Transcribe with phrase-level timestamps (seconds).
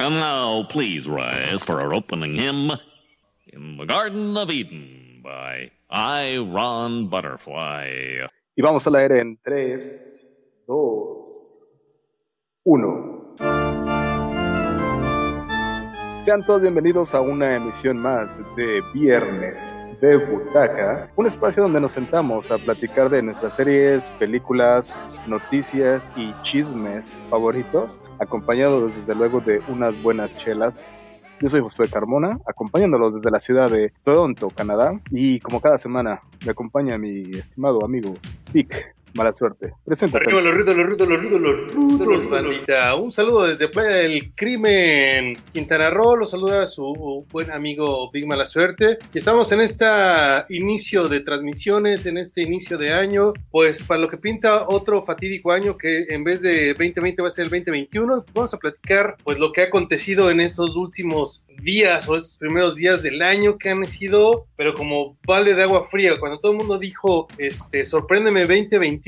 [0.00, 2.72] And now, please rise for our opening hymn,
[3.48, 8.26] In the Garden of Eden by I, Ron Butterfly.
[8.56, 10.24] Y vamos al aire en 3,
[10.66, 11.28] 2,
[12.64, 13.36] 1.
[16.24, 19.62] Sean todos bienvenidos a una emisión más de Viernes
[20.00, 24.92] de Butaca, un espacio donde nos sentamos a platicar de nuestras series, películas,
[25.26, 30.78] noticias y chismes favoritos, acompañados desde luego de unas buenas chelas.
[31.40, 36.22] Yo soy Josué Carmona, acompañándolos desde la ciudad de Toronto, Canadá, y como cada semana
[36.44, 38.14] me acompaña mi estimado amigo
[38.52, 38.94] Vic.
[39.14, 39.72] Mala suerte.
[39.84, 40.24] Preséntate.
[40.24, 42.94] Arriba los rudos, los rudos, los rudos, los rudos, bandita.
[42.94, 46.16] Un saludo desde Playa del Crimen, Quintana Roo.
[46.16, 48.98] Los saluda su buen amigo Big Mala Suerte.
[49.12, 49.84] Y estamos en este
[50.50, 53.32] inicio de transmisiones, en este inicio de año.
[53.50, 57.30] Pues para lo que pinta otro fatídico año que en vez de 2020 va a
[57.30, 58.24] ser el 2021.
[58.32, 62.76] Vamos a platicar pues lo que ha acontecido en estos últimos días o estos primeros
[62.76, 66.18] días del año que han sido, pero como balde de agua fría.
[66.18, 68.99] Cuando todo el mundo dijo, este, sorpréndeme 2021,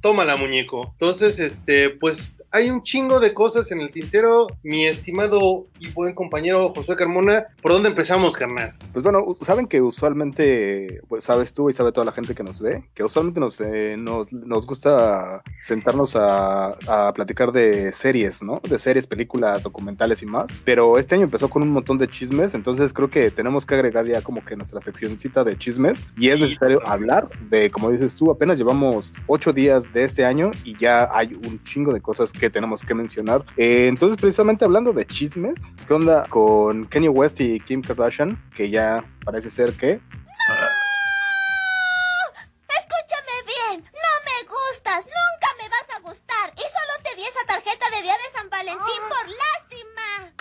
[0.00, 0.88] tómala muñeco.
[0.92, 6.14] Entonces, este, pues hay un chingo de cosas en el tintero, mi estimado y buen
[6.14, 7.46] compañero Josué Carmona.
[7.62, 8.74] ¿Por dónde empezamos, carnal?
[8.92, 12.60] Pues bueno, saben que usualmente, pues sabes tú y sabe toda la gente que nos
[12.60, 18.60] ve, que usualmente nos, eh, nos, nos, gusta sentarnos a, a, platicar de series, ¿no?
[18.68, 20.50] De series, películas, documentales y más.
[20.64, 24.06] Pero este año empezó con un montón de chismes, entonces creo que tenemos que agregar
[24.06, 28.30] ya como que nuestra seccioncita de chismes y es necesario hablar de, como dices tú,
[28.30, 32.50] apenas llevamos ocho días de este año y ya hay un chingo de cosas que
[32.50, 33.44] tenemos que mencionar.
[33.56, 38.42] Eh, entonces, precisamente hablando de chismes, ¿qué onda con Kanye West y Kim Kardashian?
[38.54, 40.00] Que ya parece ser que...
[42.80, 47.46] Escúchame bien, no me gustas, nunca me vas a gustar y solo te di esa
[47.46, 50.32] tarjeta de día de San Valentín por lástima.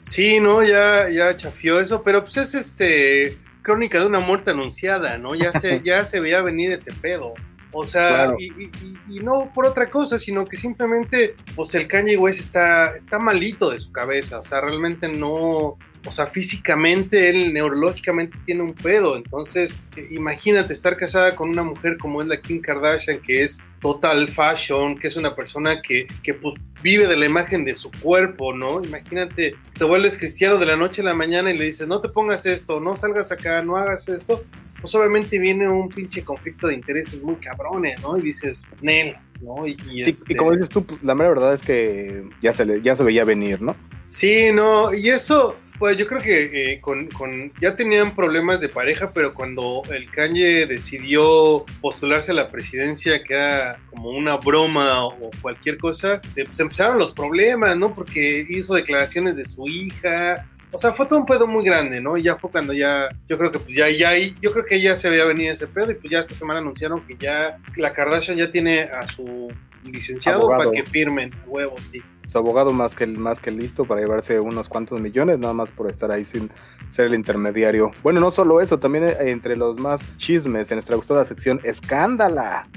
[0.00, 5.18] Sí, no, ya, ya chafió eso, pero pues es este crónica de una muerte anunciada,
[5.18, 5.34] ¿no?
[5.34, 7.34] Ya se, ya se veía venir ese pedo.
[7.72, 8.36] O sea, claro.
[8.38, 12.94] y, y, y, no por otra cosa, sino que simplemente, pues el Kanye West está,
[12.94, 18.62] está malito de su cabeza, o sea, realmente no, o sea, físicamente, él neurológicamente tiene
[18.62, 19.78] un pedo, entonces
[20.10, 24.98] imagínate estar casada con una mujer como es la Kim Kardashian, que es total fashion,
[24.98, 28.82] que es una persona que, que pues vive de la imagen de su cuerpo, ¿no?
[28.82, 32.08] Imagínate, te vuelves cristiano de la noche a la mañana y le dices, no te
[32.08, 34.44] pongas esto, no salgas acá, no hagas esto,
[34.80, 38.16] pues obviamente viene un pinche conflicto de intereses muy cabrones, ¿no?
[38.16, 39.66] Y dices, Nel, ¿no?
[39.66, 40.32] Y, y, sí, este...
[40.32, 43.02] y como dices tú, pues, la mera verdad es que ya se, le, ya se
[43.02, 43.76] veía venir, ¿no?
[44.04, 48.68] Sí, no, y eso, pues yo creo que eh, con, con, ya tenían problemas de
[48.68, 55.04] pareja, pero cuando el Kanye decidió postularse a la presidencia, que era como una broma
[55.04, 57.94] o cualquier cosa, se, pues empezaron los problemas, ¿no?
[57.94, 62.16] Porque hizo declaraciones de su hija, o sea, fue todo un pedo muy grande, ¿no?
[62.16, 64.96] Y ya fue cuando ya, yo creo que pues ya, ya, yo creo que ya
[64.96, 68.36] se había venido ese pedo y pues ya esta semana anunciaron que ya la Kardashian
[68.36, 69.48] ya tiene a su
[69.84, 70.70] licenciado Abogado.
[70.70, 72.02] para que firmen huevos, sí.
[72.26, 75.90] Su abogado más que, más que listo para llevarse unos cuantos millones, nada más por
[75.90, 76.50] estar ahí sin
[76.88, 77.92] ser el intermediario.
[78.02, 82.68] Bueno, no solo eso, también eh, entre los más chismes en nuestra gustada sección, escándala.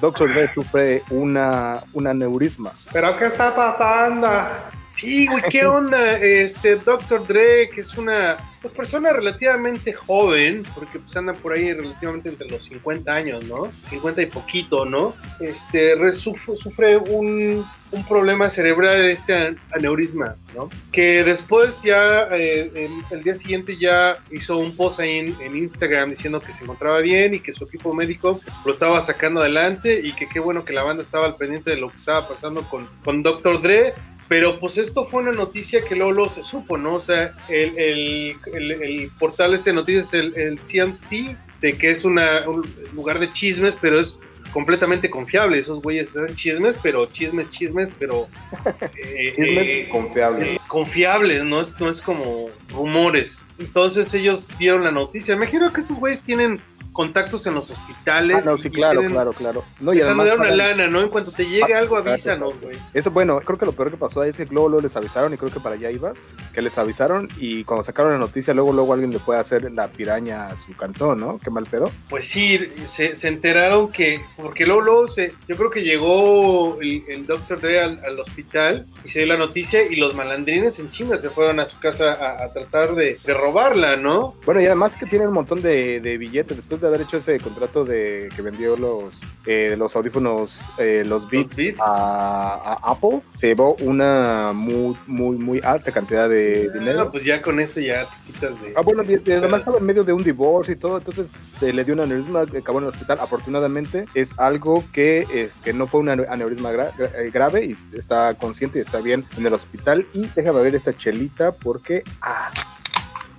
[0.00, 2.72] Doctor Dre sufre una, una neurisma.
[2.92, 4.28] ¿Pero qué está pasando?
[4.86, 6.16] Sí, güey, ¿qué onda?
[6.18, 7.26] Este Dr.
[7.26, 12.48] Dre, que es una pues, persona relativamente joven, porque pues anda por ahí relativamente entre
[12.48, 13.70] los 50 años, ¿no?
[13.82, 15.14] 50 y poquito, ¿no?
[15.38, 20.70] Este, sufre, un, un, problema cerebral, este aneurisma, ¿no?
[20.92, 26.08] Que después ya, eh, el día siguiente ya hizo un post ahí en, en, Instagram
[26.08, 30.14] diciendo que se encontraba bien y que su equipo médico lo estaba sacando adelante y
[30.14, 32.88] que qué bueno que la banda estaba al pendiente de lo que estaba pasando con,
[33.04, 33.60] con Dr.
[33.60, 33.92] Dre
[34.28, 36.94] pero pues esto fue una noticia que luego, luego se supo, ¿no?
[36.94, 41.90] O sea, el, el, el, el portal este de noticias, el, el TMC, este, que
[41.90, 44.18] es una, un lugar de chismes, pero es
[44.52, 45.58] completamente confiable.
[45.58, 48.28] Esos güeyes dan chismes, pero chismes, chismes, pero...
[48.96, 50.60] Eh, chismes eh, confiables.
[50.68, 53.40] confiables, no es, no es como rumores.
[53.58, 55.36] Entonces ellos dieron la noticia.
[55.36, 56.60] Me imagino que estos güeyes tienen
[56.94, 58.38] contactos en los hospitales.
[58.38, 59.64] Ah, no, sí, claro, claro, claro.
[59.80, 60.56] No, y además, dar una para...
[60.56, 61.00] lana, ¿no?
[61.00, 62.78] En cuanto te llegue ah, algo, avísanos, güey.
[62.94, 65.34] Eso, bueno, creo que lo peor que pasó ahí es que luego, luego les avisaron,
[65.34, 66.22] y creo que para allá ibas,
[66.54, 69.88] que les avisaron, y cuando sacaron la noticia, luego, luego alguien le puede hacer la
[69.88, 71.40] piraña a su cantón, ¿no?
[71.42, 71.90] Qué mal pedo.
[72.08, 77.02] Pues sí, se, se enteraron que, porque luego, luego se, yo creo que llegó el,
[77.08, 80.90] el doctor Dre al, al, hospital y se dio la noticia, y los malandrines en
[80.90, 84.36] chinga se fueron a su casa a, a tratar de, de, robarla, ¿no?
[84.46, 87.38] Bueno, y además que tienen un montón de, de billetes después de haber hecho ese
[87.40, 91.56] contrato de que vendió los, eh, los audífonos, eh, los Beats.
[91.80, 97.02] A, a Apple, se llevó una muy, muy, muy alta cantidad de dinero.
[97.02, 98.72] Ah, pues ya con eso ya te quitas de.
[98.76, 101.28] Ah, bueno, además estaba en medio de un divorcio y todo, entonces
[101.58, 103.18] se le dio un aneurisma, acabó en el hospital.
[103.20, 108.34] Afortunadamente es algo que este, no fue un ane- aneurisma gra- eh, grave y está
[108.34, 110.06] consciente y está bien en el hospital.
[110.12, 112.02] Y déjame ver esta chelita porque...
[112.20, 112.50] Ah,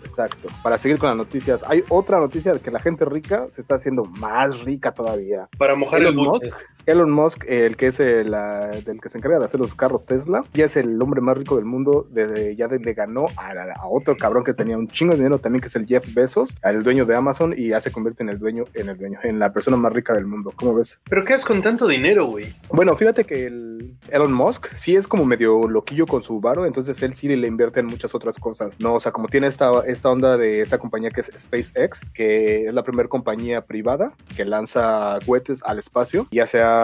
[0.05, 0.49] Exacto.
[0.63, 3.75] Para seguir con las noticias, hay otra noticia de que la gente rica se está
[3.75, 5.49] haciendo más rica todavía.
[5.57, 6.51] Para mojar el Elon buche.
[6.85, 10.05] Elon Musk, el que es el, ah, del que se encarga de hacer los carros
[10.05, 12.07] Tesla, ya es el hombre más rico del mundo.
[12.09, 15.61] Desde, ya le ganó a, a otro cabrón que tenía un chingo de dinero también,
[15.61, 18.39] que es el Jeff Bezos, el dueño de Amazon, y ya se convierte en el
[18.39, 20.51] dueño, en el dueño, en la persona más rica del mundo.
[20.55, 20.99] ¿Cómo ves?
[21.09, 22.55] Pero ¿qué haces con tanto dinero, güey?
[22.69, 27.01] Bueno, fíjate que el Elon Musk sí es como medio loquillo con su varo, entonces
[27.01, 28.95] él sí le invierte en muchas otras cosas, ¿no?
[28.95, 32.73] O sea, como tiene esta, esta onda de esta compañía que es SpaceX, que es
[32.73, 36.74] la primera compañía privada que lanza cohetes al espacio, ya sea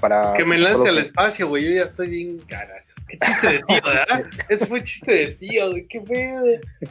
[0.00, 0.22] para...
[0.22, 1.64] Pues que me lance al espacio, güey.
[1.64, 2.94] Yo ya estoy bien caras.
[3.08, 4.24] Qué chiste de tío, ¿verdad?
[4.48, 5.86] Eso fue chiste de tío, güey.
[5.86, 6.42] Qué feo.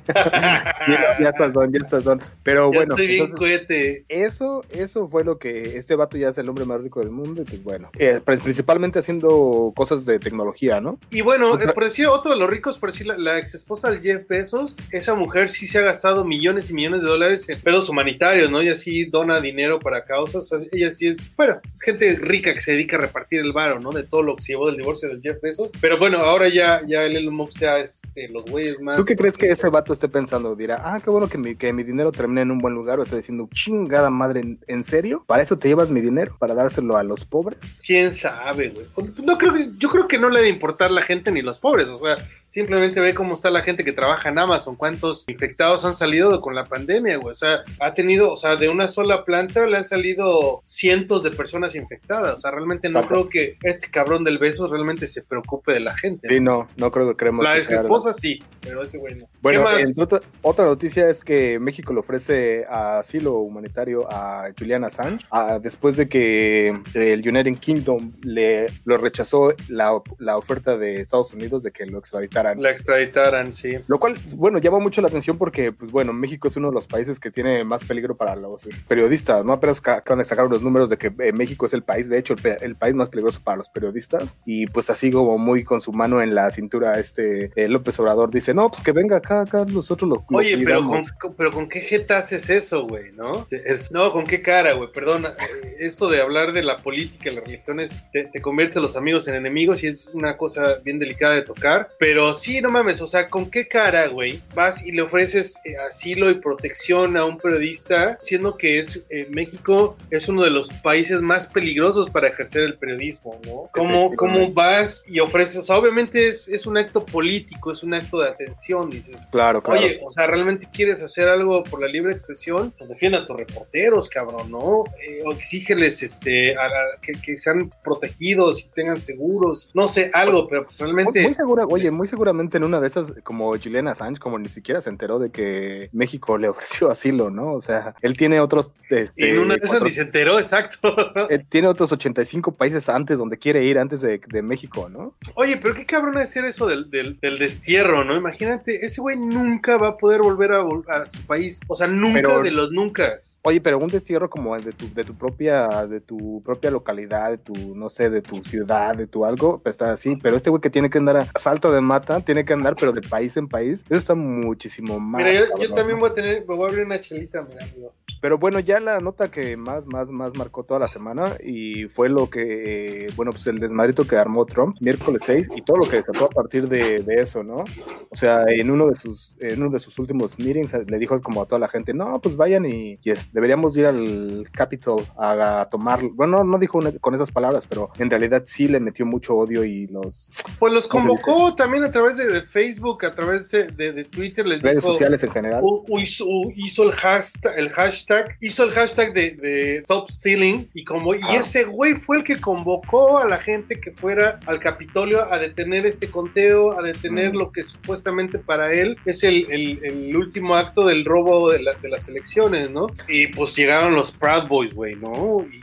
[0.07, 2.21] Ya, ya estás don, ya estás don.
[2.43, 4.05] Pero Ya bueno, estoy bien entonces, cohete.
[4.09, 7.41] eso, eso fue lo que este vato ya es el hombre más rico del mundo
[7.41, 10.99] y pues bueno, eh, principalmente haciendo cosas de tecnología, ¿no?
[11.09, 13.89] Y bueno, eh, por decir otro de los ricos, por decir la, la ex esposa
[13.91, 17.59] del Jeff Bezos, esa mujer sí se ha gastado millones y millones de dólares en
[17.59, 18.61] pedos humanitarios, ¿no?
[18.61, 20.51] Ella sí dona dinero para causas.
[20.51, 23.53] o sea, ella sí es, bueno, es gente rica que se dedica a repartir el
[23.53, 23.91] varo, ¿no?
[23.91, 25.71] De todo lo que se llevó del divorcio del Jeff Bezos.
[25.79, 28.97] Pero bueno, ahora ya, ya el Elon Musk sea este, los güeyes más.
[28.97, 30.55] ¿Tú qué crees que ese vato esté pensando?
[30.55, 33.03] Dirá, ah, qué bueno que mi, que mi dinero termine en un buen lugar o
[33.03, 35.23] está diciendo, chingada madre, ¿en, en serio?
[35.25, 36.35] ¿Para eso te llevas mi dinero?
[36.39, 37.59] ¿Para dárselo a los pobres?
[37.85, 38.85] ¿Quién sabe, güey?
[38.93, 41.89] Pues No creo yo creo que no le debe importar la gente ni los pobres,
[41.89, 42.17] o sea,
[42.47, 46.55] simplemente ve cómo está la gente que trabaja en Amazon, cuántos infectados han salido con
[46.55, 47.31] la pandemia, güey.
[47.31, 51.31] O sea, ha tenido, o sea, de una sola planta le han salido cientos de
[51.31, 52.35] personas infectadas.
[52.35, 55.97] O sea, realmente no creo que este cabrón del beso realmente se preocupe de la
[55.97, 56.27] gente.
[56.29, 57.43] Sí, no, no creo que creemos.
[57.43, 59.27] la ex esposa sí, pero ese güey no.
[59.41, 59.65] Bueno,
[59.97, 65.97] otra, otra noticia es que México le ofrece asilo humanitario a Julian Assange ah, después
[65.97, 71.71] de que el United Kingdom le lo rechazó la, la oferta de Estados Unidos de
[71.71, 71.99] que lo
[72.37, 72.61] extraditaran.
[72.61, 73.77] La extraditaran, sí.
[73.87, 76.87] Lo cual, bueno, llama mucho la atención porque, pues bueno, México es uno de los
[76.87, 79.53] países que tiene más peligro para los este, periodistas, ¿no?
[79.53, 82.17] Apenas ca- acaban de sacar los números de que eh, México es el país, de
[82.17, 84.37] hecho, el, el país más peligroso para los periodistas.
[84.45, 88.31] Y pues así como muy con su mano en la cintura, este eh, López Obrador
[88.31, 91.11] dice, no, pues que venga acá, acá nosotros lo, lo Oye, pero con, cuidamos".
[91.13, 93.45] con- pero con qué jeta haces eso, güey, ¿no?
[93.51, 95.29] Es- no, con qué cara, güey, perdona.
[95.63, 98.95] Eh, Esto de hablar de la política y las religiones te, te convierte a los
[98.95, 101.89] amigos en enemigos y es una cosa bien delicada de tocar.
[101.99, 104.41] Pero sí, no mames, o sea, ¿con qué cara, güey?
[104.55, 109.27] Vas y le ofreces eh, asilo y protección a un periodista, siendo que es eh,
[109.29, 113.69] México es uno de los países más peligrosos para ejercer el periodismo, ¿no?
[113.73, 115.57] ¿Cómo, cómo vas y ofreces?
[115.57, 119.27] O sea, obviamente es, es un acto político, es un acto de atención, dices.
[119.31, 119.79] Claro, claro.
[119.81, 122.73] Oye, o sea, ¿realmente quieres hacer algo por la libre expresión?
[122.77, 124.83] Pues defienda a tus reporteros, cabrón, ¿no?
[125.01, 130.47] Eh, exígeles este, a la- que, que sean protegidos y tengan seguros, no sé, algo,
[130.47, 131.21] pero pues realmente...
[131.23, 134.81] muy segura, oye, muy seguramente en una de esas, como Julian Assange, como ni siquiera
[134.81, 137.53] se enteró de que México le ofreció asilo, ¿no?
[137.53, 138.71] O sea, él tiene otros...
[138.89, 140.95] Este, en una de esas otros- ni se enteró, exacto.
[141.29, 145.13] él tiene otros 85 países antes donde quiere ir, antes de, de México, ¿no?
[145.35, 148.15] Oye, pero qué cabrón es hacer eso del, del, del destierro, ¿no?
[148.15, 151.59] Imagínate, ese güey nunca va a poder volver a, su país.
[151.67, 153.15] O sea, nunca Pero- de los nunca.
[153.43, 157.37] Oye, pero un destierro como de tu, de tu propia, de tu propia localidad, de
[157.37, 160.17] tu, no sé, de tu ciudad, de tu algo, pues está así.
[160.21, 162.91] Pero este güey que tiene que andar a salto de mata, tiene que andar, pero
[162.91, 165.23] de país en país, eso está muchísimo más.
[165.23, 167.93] Mira, yo, yo también voy a tener, me voy a abrir una chelita, mira, amigo.
[168.19, 172.09] Pero bueno, ya la nota que más, más, más marcó toda la semana y fue
[172.09, 175.97] lo que, bueno, pues el desmadrito que armó Trump miércoles 6 y todo lo que
[175.97, 177.63] desató a partir de, de eso, ¿no?
[178.09, 181.21] O sea, en uno de sus, en uno de sus últimos meetings eh, le dijo
[181.21, 185.61] como a toda la gente, no, pues vayan y yes, deberíamos ir al Capitol a,
[185.61, 189.05] a tomar, bueno, no dijo una- con esas palabras, pero en realidad sí le metió
[189.05, 193.05] mucho odio y los Pues los ¿Cómo se convocó también a través de, de Facebook,
[193.05, 195.61] a través de, de- de Twitter, les redes dijo, sociales en general.
[195.63, 200.69] u- u- hizo, u- hizo el hashtag, el hashtag, hizo el hashtag de, Stop Stealing
[200.73, 201.35] y como y Ah.
[201.37, 205.85] ese güey fue el que convocó a la gente que fuera al Capitolio a detener
[205.85, 207.37] este conteo, a detener Mm.
[207.37, 211.73] lo que supuestamente para él es el, el- el último acto del robo de, la-
[211.73, 212.87] de las elecciones, ¿no?
[213.07, 215.41] Y pues llegaron los Proud Boys, güey, ¿no?
[215.51, 215.61] Y- y-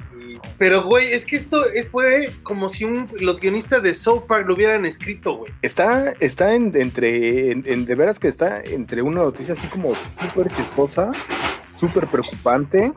[0.58, 2.86] pero, güey, es que esto es, fue como si
[3.20, 5.52] los guionistas de South Park lo hubieran escrito, güey.
[5.62, 9.92] Está, está en- entre, en, en- de veras que está entre una noticia así como
[10.20, 11.12] súper chistosa,
[11.78, 12.92] súper preocupante,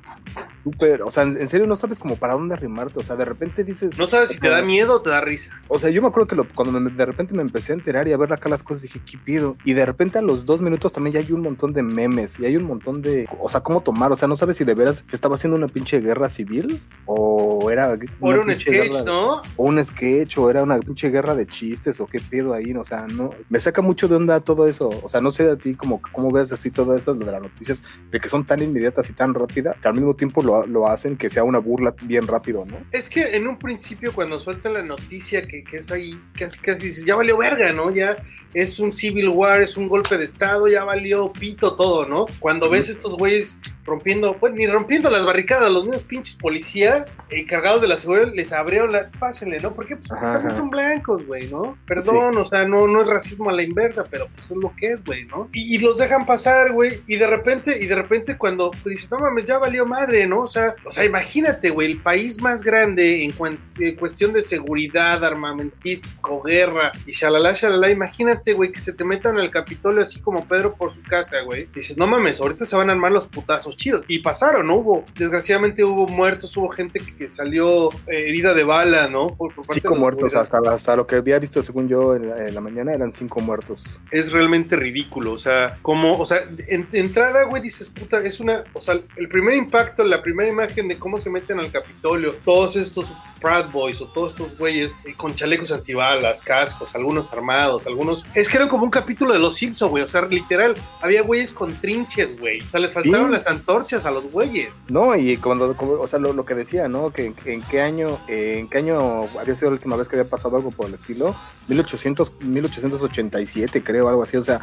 [0.67, 3.63] súper, o sea, en serio no sabes como para dónde arrimarte, o sea, de repente
[3.63, 3.97] dices...
[3.97, 5.53] No sabes si te da miedo o te da risa.
[5.69, 8.05] O sea, yo me acuerdo que lo, cuando me- de repente me empecé a enterar
[8.07, 9.55] y a ver acá las cosas, dije, ¿qué pido?
[9.63, 12.45] Y de repente a los dos minutos también ya hay un montón de memes y
[12.45, 15.03] hay un montón de, o sea, cómo tomar, o sea, no sabes si de veras
[15.07, 17.97] se estaba haciendo una pinche guerra civil o era...
[18.19, 19.41] O era un sketch, guerra- ¿no?
[19.55, 22.83] o un sketch, o era una pinche guerra de chistes, o qué pedo ahí, o
[22.83, 25.75] sea, no, me saca mucho de onda todo eso, o sea, no sé a ti
[25.75, 29.13] como, cómo ves así todo eso de las noticias, de que son tan inmediatas y
[29.13, 32.65] tan rápidas, que al mismo tiempo lo, lo hacen que sea una burla bien rápido,
[32.65, 32.77] ¿no?
[32.91, 36.87] Es que en un principio cuando sueltan la noticia que, que es ahí, casi casi
[36.87, 37.91] dices, ya valió verga, ¿no?
[37.91, 38.17] Ya
[38.53, 42.25] es un civil war, es un golpe de estado, ya valió pito todo, ¿no?
[42.39, 47.81] Cuando ves estos güeyes rompiendo, pues ni rompiendo las barricadas, los mismos pinches policías encargados
[47.81, 49.73] de la seguridad les abrieron la, pásenle, ¿no?
[49.73, 51.77] Porque pues también son blancos, güey, ¿no?
[51.87, 54.91] Perdón, o sea, no, no es racismo a la inversa, pero pues es lo que
[54.91, 55.49] es, güey, ¿no?
[55.53, 59.09] Y, y los dejan pasar, güey, y de repente, y de repente cuando pues, dices,
[59.09, 60.41] no mames, ya valió madre, ¿no?
[60.41, 66.41] O sea, o sea, imagínate, güey, el país más grande en cuestión de seguridad, armamentístico,
[66.41, 70.75] guerra, y shalala, shalala, imagínate, güey, que se te metan al Capitolio así como Pedro
[70.75, 71.67] por su casa, güey.
[71.73, 74.03] Dices, no mames, ahorita se van a armar los putazos chidos.
[74.09, 74.75] Y pasaron, ¿no?
[74.75, 79.35] Hubo, desgraciadamente hubo muertos, hubo gente que, que salió eh, herida de bala, ¿no?
[79.35, 82.29] Por, por parte Cinco de muertos, hasta, hasta lo que había visto según yo en
[82.29, 84.01] la, en la mañana eran cinco muertos.
[84.11, 85.31] es realmente ridículo.
[85.31, 88.99] O sea, como, o sea, en, de entrada, güey, dices, puta, es una, o sea,
[89.15, 93.65] el primer impacto, la primera imagen de cómo se meten al Capitolio, todos estos Proud
[93.71, 98.25] Boys o todos estos güeyes eh, con chalecos antibalas, cascos, algunos armados, algunos.
[98.33, 100.03] Es que era como un capítulo de Los Simpsons, güey.
[100.03, 102.61] O sea, literal, había güeyes con trinches, güey.
[102.61, 103.31] O sea, les faltaron Sí.
[103.33, 104.85] las antorchas a los güeyes.
[104.87, 107.11] No, y cuando, o sea, lo, lo que decía, ¿no?
[107.11, 110.15] Que en, en qué año, eh, en qué año había sido la última vez que
[110.15, 111.35] había pasado algo por el estilo,
[111.67, 114.61] 1800, 1887 creo, algo así, o sea,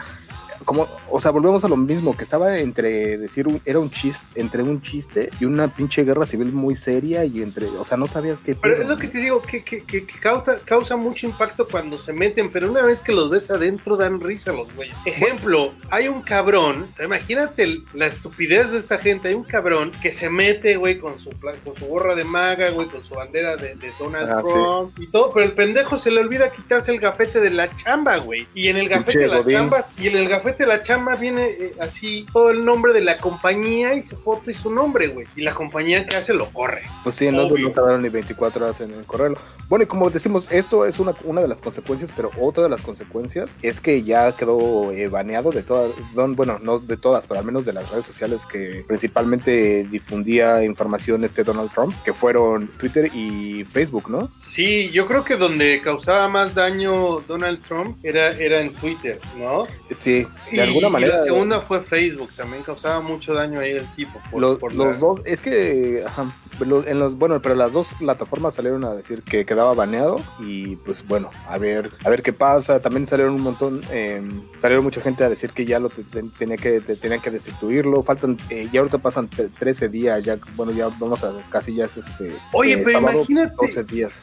[0.65, 4.25] como, o sea, volvemos a lo mismo, que estaba entre decir, un- era un chiste,
[4.35, 8.07] entre un chiste y una pinche guerra civil muy seria y entre, o sea, no
[8.07, 8.55] sabías qué.
[8.55, 11.99] Pero es lo que te digo, que, que, que, que causa, causa mucho impacto cuando
[11.99, 14.97] se meten, pero una vez que los ves adentro dan risa los güeyes.
[15.05, 19.93] Ejemplo, hay un cabrón, o sea, imagínate la estupidez de esta gente, hay un cabrón
[20.03, 21.31] que se mete, güey, con su,
[21.65, 25.07] con su gorra de maga, güey, con su bandera de, de Donald Ah, Trump y
[25.09, 28.47] todo, pero el pendejo se le olvida quitarse el gafete de la chamba, güey.
[28.55, 29.57] Y en el gafete Pinche de la Godín.
[29.57, 33.01] chamba, y en el gafete de la chamba viene eh, así todo el nombre de
[33.01, 35.27] la compañía y su foto y su nombre, güey.
[35.37, 36.83] Y la compañía que hace lo corre.
[37.03, 39.39] Pues sí, no, tardaron ni 24 horas en, en correrlo.
[39.69, 42.83] Bueno, y como decimos, esto es una, una de las consecuencias, pero otra de las
[42.83, 47.41] consecuencias es que ya quedó eh, baneado de todas, no, bueno, no de todas, pero
[47.41, 52.69] al menos de las redes sociales que principalmente difundía información este Donald Trump, que fueron
[52.79, 54.31] Twitter y Facebook, ¿no?
[54.37, 59.67] Sí, yo creo que donde causaba más daño Donald Trump era, era en Twitter, ¿no?
[59.91, 61.17] Sí, de Y- alguna y manera.
[61.19, 64.21] la segunda fue Facebook, también causaba mucho daño ahí el tipo.
[64.31, 67.95] por- Los, por los la- dos, es que ajá, en los, bueno, pero las dos
[67.99, 72.33] plataformas salieron a decir que quedaba baneado y pues bueno, a ver, a ver qué
[72.33, 72.81] pasa.
[72.81, 74.23] También salieron un montón, eh,
[74.57, 77.31] salieron mucha gente a decir que ya lo te- te- tenía que te- tenían que
[77.31, 78.03] destituirlo.
[78.03, 81.87] Faltan, eh, ya ahorita pasan tre- 13 días, ya bueno, ya vamos a casi ya
[81.87, 82.33] es este.
[82.53, 84.21] Oye, eh, pero sábado, imagínate, 12 días.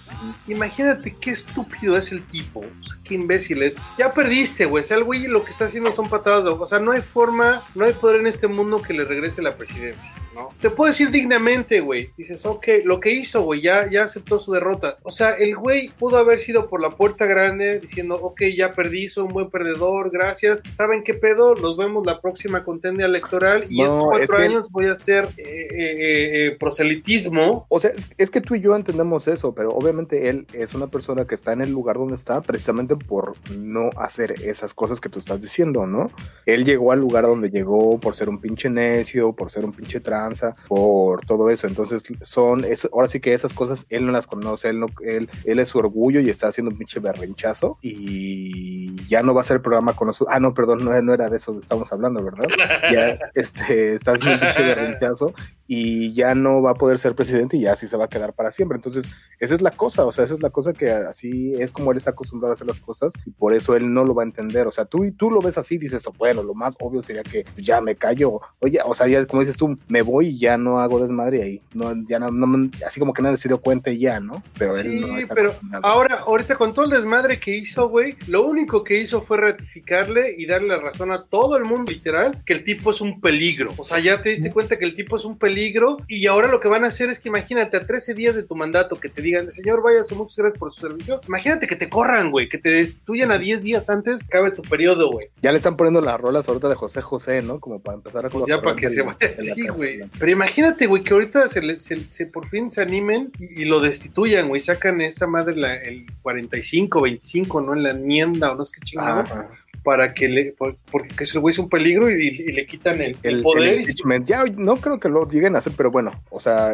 [0.47, 2.59] Imagínate qué estúpido es el tipo.
[2.61, 3.75] O sea, qué imbécil es.
[3.97, 4.81] Ya perdiste, güey.
[4.83, 6.63] O sea, el güey lo que está haciendo son patadas de ojo.
[6.63, 9.55] O sea, no hay forma, no hay poder en este mundo que le regrese la
[9.55, 10.49] presidencia, ¿no?
[10.59, 12.11] Te puedo decir dignamente, güey.
[12.17, 14.97] Dices, ok, lo que hizo, güey, ya, ya aceptó su derrota.
[15.03, 19.09] O sea, el güey pudo haber sido por la puerta grande diciendo, ok, ya perdí,
[19.09, 20.61] soy un buen perdedor, gracias.
[20.73, 21.55] ¿Saben qué pedo?
[21.55, 24.93] Nos vemos la próxima contienda electoral y No, estos cuatro es que- años voy a
[24.93, 27.65] hacer eh, eh, eh, proselitismo.
[27.69, 30.87] O sea, es, es que tú y yo entendemos eso, pero obviamente él es una
[30.87, 35.09] persona que está en el lugar donde está precisamente por no hacer esas cosas que
[35.09, 36.09] tú estás diciendo, ¿no?
[36.45, 39.99] Él llegó al lugar donde llegó por ser un pinche necio, por ser un pinche
[39.99, 41.67] tranza, por todo eso.
[41.67, 45.29] Entonces, son, es, ahora sí que esas cosas él no las conoce, él, no, él,
[45.45, 49.45] él es su orgullo y está haciendo un pinche berrinchazo y ya no va a
[49.45, 50.33] ser programa con nosotros.
[50.35, 52.47] Ah, no, perdón, no, no era de eso que estamos hablando, ¿verdad?
[52.91, 55.33] Ya este, está haciendo un pinche berrinchazo
[55.67, 58.33] y ya no va a poder ser presidente y ya así se va a quedar
[58.33, 58.75] para siempre.
[58.75, 59.05] Entonces,
[59.39, 61.97] esa es la cosa, o sea, esa es la cosa que así es como él
[61.97, 64.67] está acostumbrado a hacer las cosas y por eso él no lo va a entender.
[64.67, 67.81] O sea, tú, tú lo ves así, dices, bueno, lo más obvio sería que ya
[67.81, 70.99] me callo, oye, o sea, ya como dices tú, me voy y ya no hago
[70.99, 74.19] desmadre ahí, no, ya no, no así como que nadie se dio cuenta y ya,
[74.19, 74.43] ¿no?
[74.57, 78.43] Pero él no Sí, pero ahora, ahorita con todo el desmadre que hizo, güey, lo
[78.43, 82.53] único que hizo fue ratificarle y darle la razón a todo el mundo, literal, que
[82.53, 83.73] el tipo es un peligro.
[83.77, 86.59] O sea, ya te diste cuenta que el tipo es un peligro y ahora lo
[86.59, 89.21] que van a hacer es que imagínate a 13 días de tu mandato que te
[89.21, 91.21] digan, señor, váyase, muchas gracias por su servicio.
[91.27, 94.61] Imagínate que te corran, güey, que te destituyan a 10 días antes que acabe tu
[94.61, 95.27] periodo, güey.
[95.41, 97.59] Ya le está están poniendo las rolas ahorita de José José, ¿no?
[97.59, 99.17] Como para empezar a pues ya para que se vaya.
[99.37, 100.01] Sí, güey.
[100.19, 104.61] Pero imagínate, güey, que ahorita se, se, por fin se animen y, lo destituyan, güey.
[104.61, 107.73] Sacan esa madre la, el 45, 25, ¿no?
[107.73, 109.47] En la enmienda o no es que chingado
[109.83, 110.55] para que le,
[110.91, 113.83] porque ese güey es un peligro y, le quitan el, el poder.
[114.25, 116.71] ya no creo que lo lleguen a hacer, pero bueno, o sea,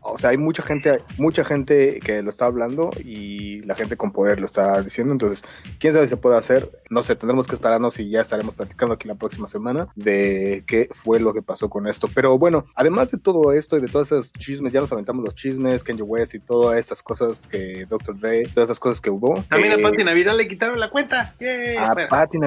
[0.00, 4.12] o sea, hay mucha gente, mucha gente que lo está hablando y la gente con
[4.12, 5.44] poder lo está diciendo, entonces,
[5.78, 8.94] quién sabe si se puede hacer, no sé, tendremos que esperarnos y ya estaremos platicando
[8.94, 12.08] aquí la próxima semana de qué fue lo que pasó con esto.
[12.14, 15.34] Pero bueno, además de todo esto y de todos esos chismes, ya nos aventamos los
[15.34, 18.18] chismes, Kanye West y todas estas cosas que Dr.
[18.18, 19.42] Dre, todas esas cosas que hubo.
[19.48, 21.34] También a eh, Patti Navidad le quitaron la cuenta.
[21.78, 21.94] a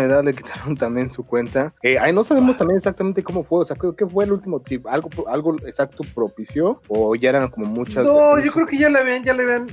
[0.01, 1.73] Edad le quitaron también su cuenta.
[1.81, 4.62] Eh, ahí no sabemos también exactamente cómo fue, o sea, ¿qué, fue el último?
[4.65, 8.05] Si algo, algo exacto propició o ya eran como muchas.
[8.05, 9.67] No, yo creo que ya le habían, ya le habían,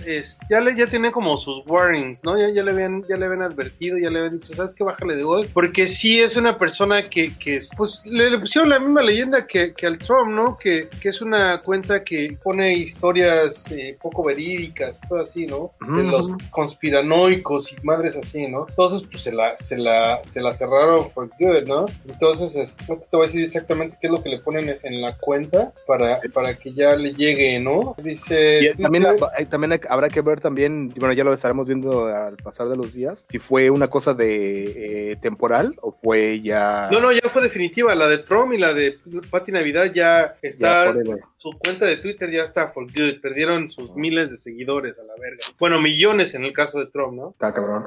[0.48, 2.38] ya le, ya tienen como sus warnings, ¿no?
[2.38, 4.84] Ya, ya le habían, ya le habían advertido, ya le habían dicho, ¿sabes qué?
[4.84, 5.48] Bájale de gol.
[5.52, 9.86] Porque sí es una persona que, que pues le, pusieron la misma leyenda que, que
[9.86, 10.56] al Trump, ¿no?
[10.58, 15.72] Que, que, es una cuenta que pone historias eh, poco verídicas, todo así, ¿no?
[15.80, 18.66] De los conspiranoicos y madres así, ¿no?
[18.68, 21.86] Entonces, pues se la, se la, se la cerraron for good, ¿no?
[22.08, 25.16] Entonces, no te voy a decir exactamente qué es lo que le ponen en la
[25.18, 27.94] cuenta para, para que ya le llegue, ¿no?
[28.02, 28.74] Dice...
[28.80, 29.06] también,
[29.48, 33.24] también habrá que ver también, bueno, ya lo estaremos viendo al pasar de los días,
[33.28, 36.88] si fue una cosa de eh, temporal o fue ya...
[36.90, 38.98] No, no, ya fue definitiva, la de Trump y la de
[39.30, 40.92] Patti Navidad ya está...
[41.36, 45.14] su cuenta de Twitter ya está for good, perdieron sus miles de seguidores a la
[45.20, 45.44] verga.
[45.58, 47.30] Bueno, millones en el caso de Trump, ¿no?
[47.30, 47.84] Está cabrón.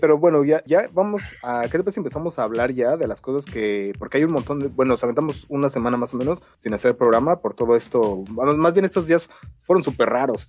[0.00, 1.62] Pero bueno, ya, ya vamos a.
[1.70, 3.92] ¿Qué si empezamos a hablar ya de las cosas que.
[3.98, 4.68] Porque hay un montón de.
[4.68, 8.24] Bueno, nos aventamos una semana más o menos sin hacer programa por todo esto.
[8.30, 9.28] Más bien estos días
[9.58, 10.48] fueron súper raros.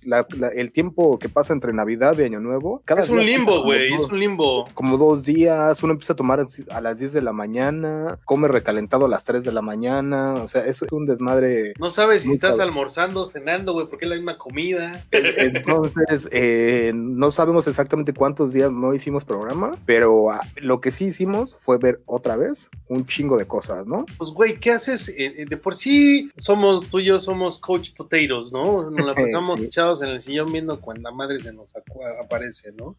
[0.54, 2.82] el tiempo que pasa entre Navidad y Año Nuevo.
[2.84, 3.92] Cada es un limbo, güey.
[3.92, 4.66] Es un limbo.
[4.74, 5.82] Como dos días.
[5.82, 8.18] Uno empieza a tomar a las 10 de la mañana.
[8.24, 10.34] Come recalentado a las 3 de la mañana.
[10.34, 11.74] O sea, es un desmadre.
[11.78, 15.04] No sabes si estás almorzando, cenando, güey, porque es la misma comida.
[15.10, 19.41] Entonces, eh, no sabemos exactamente cuántos días no hicimos programa
[19.86, 24.04] pero ah, lo que sí hicimos fue ver otra vez un chingo de cosas, ¿no?
[24.18, 25.08] Pues, güey, ¿qué haces?
[25.08, 28.90] Eh, eh, de por sí somos, tú y yo somos coach potatoes, ¿no?
[28.90, 31.72] Nos la pasamos echados en el sillón viendo cuando la madre se nos
[32.20, 32.94] aparece, ¿no?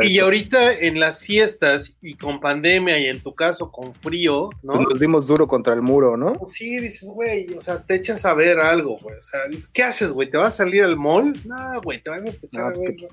[0.00, 4.74] Y ahorita en las fiestas y con pandemia y en tu caso con frío, ¿no?
[4.74, 6.34] Pues nos dimos duro contra el muro, ¿no?
[6.34, 9.16] Pues sí, dices, güey, o sea, te echas a ver algo, güey.
[9.16, 9.40] O sea,
[9.72, 10.30] ¿qué haces, güey?
[10.30, 11.34] ¿Te vas a salir al mall?
[11.44, 13.10] No, güey, te vas a echar a pues ver.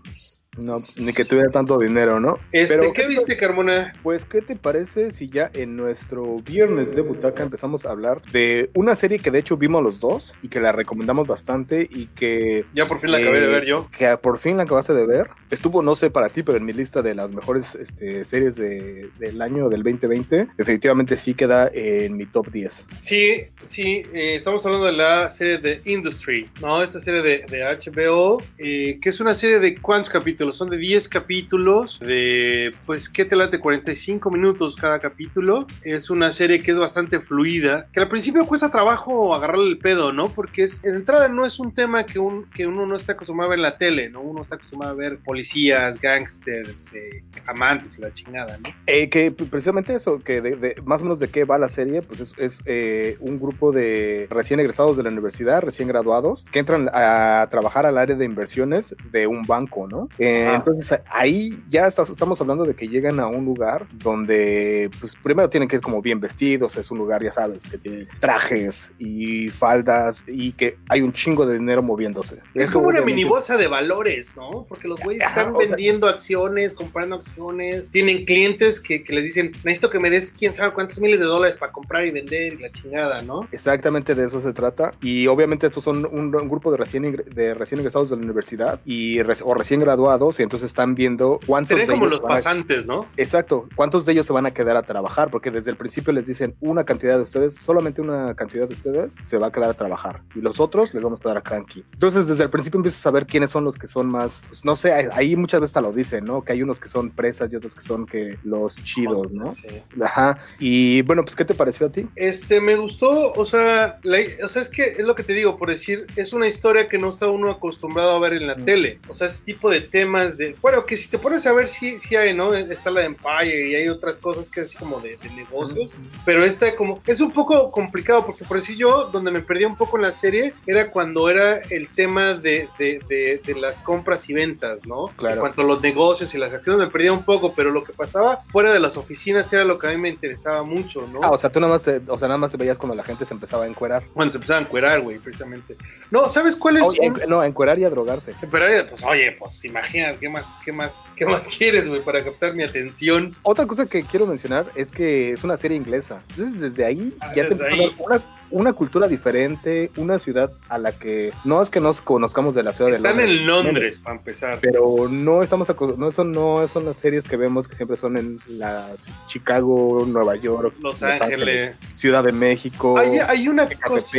[0.58, 2.38] No, ni que tuviera tanto dinero, ¿no?
[2.52, 3.93] Este, ¿qué, viste, Carmona?
[4.04, 8.69] Pues, ¿qué te parece si ya en nuestro viernes de butaca empezamos a hablar de
[8.76, 12.65] una serie que de hecho vimos los dos y que la recomendamos bastante y que...
[12.74, 13.89] Ya por fin la acabé de ver yo.
[13.98, 15.30] Que por fin la acabaste de ver.
[15.50, 19.42] Estuvo, no sé para ti, pero en mi lista de las mejores este, series del
[19.42, 22.86] año del 2020, definitivamente sí queda en mi top 10.
[22.98, 26.82] Sí, sí, eh, estamos hablando de la serie de Industry, ¿no?
[26.82, 31.08] Esta serie de, HBO, eh, que es una serie de cuántos capítulos, son de 10
[31.08, 33.60] capítulos de pues, ¿qué te late?
[33.60, 35.68] 45 minutos cada capítulo.
[35.84, 40.12] Es una serie que es bastante fluida, que al principio cuesta trabajo agarrarle el pedo,
[40.12, 40.30] ¿no?
[40.30, 43.48] Porque es, en entrada no es un tema que, un, que uno no está acostumbrado
[43.48, 44.22] a ver en la tele, ¿no?
[44.22, 48.69] Uno está acostumbrado a ver policías, gangsters, eh, amantes y la chingada, ¿no?
[48.88, 52.19] Eh, que precisamente eso, que de, más o menos de qué va la serie, pues
[52.19, 56.89] es, es eh, un grupo de recién egresados de la universidad, recién graduados, que entran
[56.93, 60.10] a trabajar al área de inversiones de un banco, ¿no?
[60.17, 65.49] entonces ahí ya estás estamos hablando de que llegan a un lugar donde, pues primero
[65.49, 69.49] tienen que ir como bien vestidos, es un lugar, ya sabes, que tiene trajes y
[69.49, 72.39] faldas y que hay un chingo de dinero moviéndose.
[72.54, 74.65] Es como una mini bolsa de valores, ¿no?
[74.67, 79.90] Porque los güeyes están vendiendo acciones, comprando acciones, tienen clientes que, que les dicen, necesito
[79.90, 82.72] que me des quién sabe cuántos miles de dólares para comprar y vender y la
[82.72, 83.48] chingada, ¿no?
[83.52, 84.94] Exactamente de eso se trata.
[85.02, 89.20] Y obviamente estos son un, grupo de recién, de recién egresados de la universidad y
[89.20, 93.06] o recién graduados y entonces están viendo cuántos los pasantes, ¿no?
[93.18, 93.68] Exacto.
[93.76, 95.30] ¿Cuántos de ellos se van a quedar a trabajar?
[95.30, 99.16] Porque desde el principio les dicen una cantidad de ustedes, solamente una cantidad de ustedes
[99.24, 100.22] se va a quedar a trabajar.
[100.36, 101.84] Y los otros les vamos a dar a cranky.
[101.94, 104.76] Entonces, desde el principio empiezas a saber quiénes son los que son más, pues, no
[104.76, 106.43] sé, ahí muchas veces lo dicen, ¿no?
[106.43, 109.54] Que hay unos que son presas y otros que son que los chidos, ¿no?
[109.54, 109.67] Sí.
[110.02, 110.39] Ajá.
[110.60, 112.08] Y bueno, pues, ¿qué te pareció a ti?
[112.15, 114.00] Este, me gustó, o sea,
[114.43, 116.98] o sea, es que es lo que te digo, por decir, es una historia que
[116.98, 118.65] no está uno acostumbrado a ver en la mm.
[118.65, 119.00] tele.
[119.08, 120.56] O sea, ese tipo de tema temas de.
[120.62, 122.54] Bueno, que si te pones a ver, sí, sí hay, ¿no?
[122.54, 125.98] Está la de Empire y hay otras cosas que es así como de, de negocios.
[126.26, 127.02] Pero esta, como.
[127.08, 130.12] Es un poco complicado porque, por decir yo, donde me perdía un poco en la
[130.12, 135.08] serie era cuando era el tema de, de, de, de las compras y ventas, ¿no?
[135.15, 135.36] Claro.
[135.36, 137.94] En cuanto a los negocios y las acciones me perdía un poco, pero lo que
[137.94, 141.20] pasaba fuera de las oficinas era lo que a mí me interesaba mucho, ¿no?
[141.24, 143.04] Ah, o sea, tú nada más, te- o sea, nada más te veías cuando la
[143.04, 144.04] gente se empezaba a encuerar.
[144.14, 145.76] Cuando se empezaban a encuerar, güey, precisamente.
[146.12, 146.84] No, ¿sabes cuál es?
[146.88, 148.34] Oye, un- no, a encuerar y a drogarse.
[148.40, 152.54] Pero pues oye, pues imagina, ¿qué más, qué más, qué más quieres, güey, para captar
[152.54, 153.36] mi atención?
[153.44, 156.22] Otra cosa que quiero mencionar es que es una serie inglesa.
[156.32, 157.96] Entonces, desde ahí Ah, ya te desde ahí.
[158.00, 158.22] una,
[158.54, 162.72] una cultura diferente, una ciudad a la que no es que nos conozcamos de la
[162.72, 163.39] ciudad de Están Londres.
[163.39, 164.60] en Londres, para empezar.
[164.62, 168.39] Pero no estamos no son no son las series que vemos que siempre son en
[168.48, 171.76] las Chicago, Nueva York, Los Ángeles.
[171.94, 174.18] Ciudad de México, Hay, hay una cosa,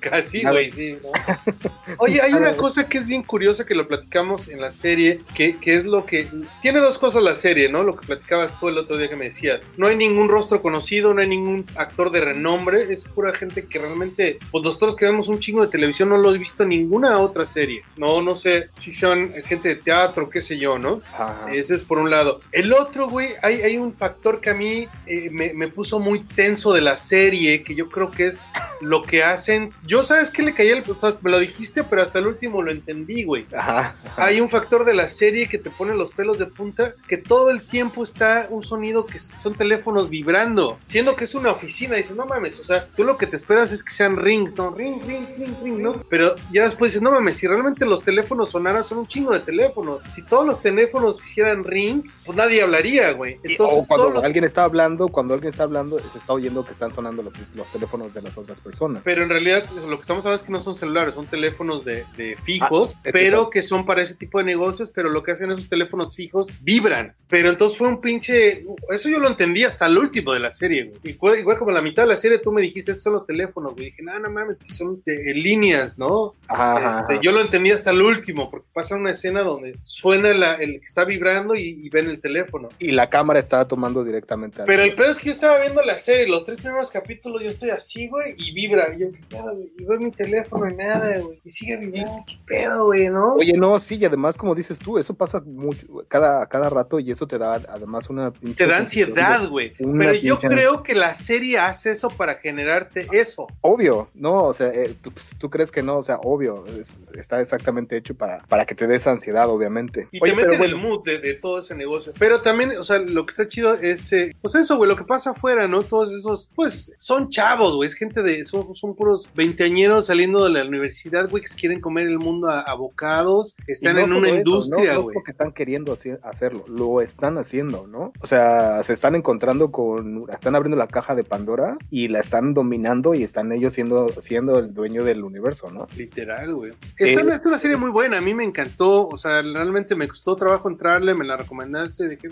[0.00, 0.98] casi, A güey, sí.
[1.02, 1.10] ¿no?
[1.98, 5.58] Oye, hay una cosa que es bien curiosa que lo platicamos en la serie, que,
[5.58, 6.28] que es lo que...
[6.62, 7.82] Tiene dos cosas la serie, ¿no?
[7.82, 9.60] Lo que platicabas tú el otro día que me decías.
[9.76, 13.78] No hay ningún rostro conocido, no hay ningún actor de renombre, es pura gente que
[13.78, 17.18] realmente, pues nosotros que vemos un chingo de televisión no lo he visto en ninguna
[17.18, 17.82] otra serie.
[17.96, 21.02] No, no sé si son gente de teatro, qué sé yo, ¿no?
[21.12, 21.46] Ajá.
[21.52, 22.40] Ese es por un lado.
[22.52, 26.20] El otro, güey, hay, hay un factor que a mí eh, me, me puso muy
[26.20, 28.42] tenso de la serie, que yo creo que es
[28.80, 29.72] lo que hacen.
[29.86, 30.76] Yo, ¿sabes qué le caía?
[30.76, 33.46] El, o sea, me lo dijiste, pero hasta el último lo entendí, güey.
[33.56, 34.24] Ajá, ajá.
[34.24, 37.50] Hay un factor de la serie que te pone los pelos de punta, que todo
[37.50, 41.96] el tiempo está un sonido que son teléfonos vibrando, siendo que es una oficina.
[41.96, 44.70] Dices, no mames, o sea, tú lo que te esperas es que sean rings, ¿no?
[44.70, 46.02] Ring, ring, ring, ring, ¿no?
[46.08, 49.40] Pero ya después dices, no mames, si realmente los teléfonos sonaran, son un chingo de
[49.40, 50.00] teléfonos.
[50.12, 53.38] Si todos los teléfonos hicieran ring, pues nadie hablaría, güey.
[53.42, 56.72] Entonces, o cuando los- alguien está hablando, cuando alguien está hablando, se está oyendo que
[56.72, 59.02] están sonando los, los teléfonos de las otras personas.
[59.04, 62.04] Pero en realidad lo que estamos hablando es que no son celulares, son teléfonos de,
[62.16, 65.50] de fijos, Ah, pero que son para ese tipo de negocios, pero lo que hacen
[65.50, 67.14] esos teléfonos fijos vibran.
[67.28, 68.64] Pero entonces fue un pinche...
[68.90, 71.00] Eso yo lo entendí hasta el último de la serie, güey.
[71.04, 73.35] Igual, igual como la mitad de la serie tú me dijiste que son los teléfonos,
[73.44, 73.86] güey.
[73.86, 76.34] Dije, no, no mames, que son líneas, ¿no?
[76.48, 77.22] Ajá, Este, ajá.
[77.22, 80.84] yo lo entendí hasta el último, porque pasa una escena donde suena la- el que
[80.86, 82.68] está vibrando y, y ven el teléfono.
[82.78, 85.82] Y la cámara estaba tomando directamente al- Pero el pedo es que yo estaba viendo
[85.82, 88.94] la serie, los tres primeros capítulos, yo estoy así, güey, y vibra.
[88.94, 89.68] Y yo, ¿qué pedo, güey?
[89.78, 91.40] Y veo mi teléfono y nada, güey.
[91.44, 93.34] Y sigue vibrando, ¿qué pedo, güey, no?
[93.34, 97.10] Oye, no, sí, y además, como dices tú, eso pasa mucho, cada, cada rato y
[97.10, 99.72] eso te da además una Te da ansiedad, güey.
[99.76, 103.25] Pero yo creo que la serie hace eso para generarte eso.
[103.60, 106.98] Obvio, no, o sea, eh, tú, pues, tú crees que no, o sea, obvio, es-
[107.14, 110.08] está exactamente hecho para, para que te des ansiedad, obviamente.
[110.12, 112.12] Y Oye, te pero mete en el mood de, de todo ese negocio.
[112.18, 115.04] Pero también, o sea, lo que está chido es, eh, pues eso, güey, lo que
[115.04, 115.82] pasa afuera, ¿no?
[115.82, 120.50] Todos esos, pues, son chavos, güey, es gente de, son, son puros veinteañeros saliendo de
[120.50, 124.12] la universidad, güey, que se quieren comer el mundo a, a bocados, están no en
[124.12, 125.14] una eso, industria, no, no güey.
[125.14, 128.12] porque están queriendo hacer- hacerlo, lo están haciendo, ¿no?
[128.20, 132.54] O sea, se están encontrando con, están abriendo la caja de Pandora y la están
[132.54, 135.86] dominando y están ellos siendo, siendo el dueño del universo, ¿no?
[135.96, 136.72] Literal, güey.
[136.98, 140.08] Esta Eh, es una serie muy buena, a mí me encantó, o sea, realmente me
[140.08, 142.28] costó trabajo entrarle, me la recomendaste, dije,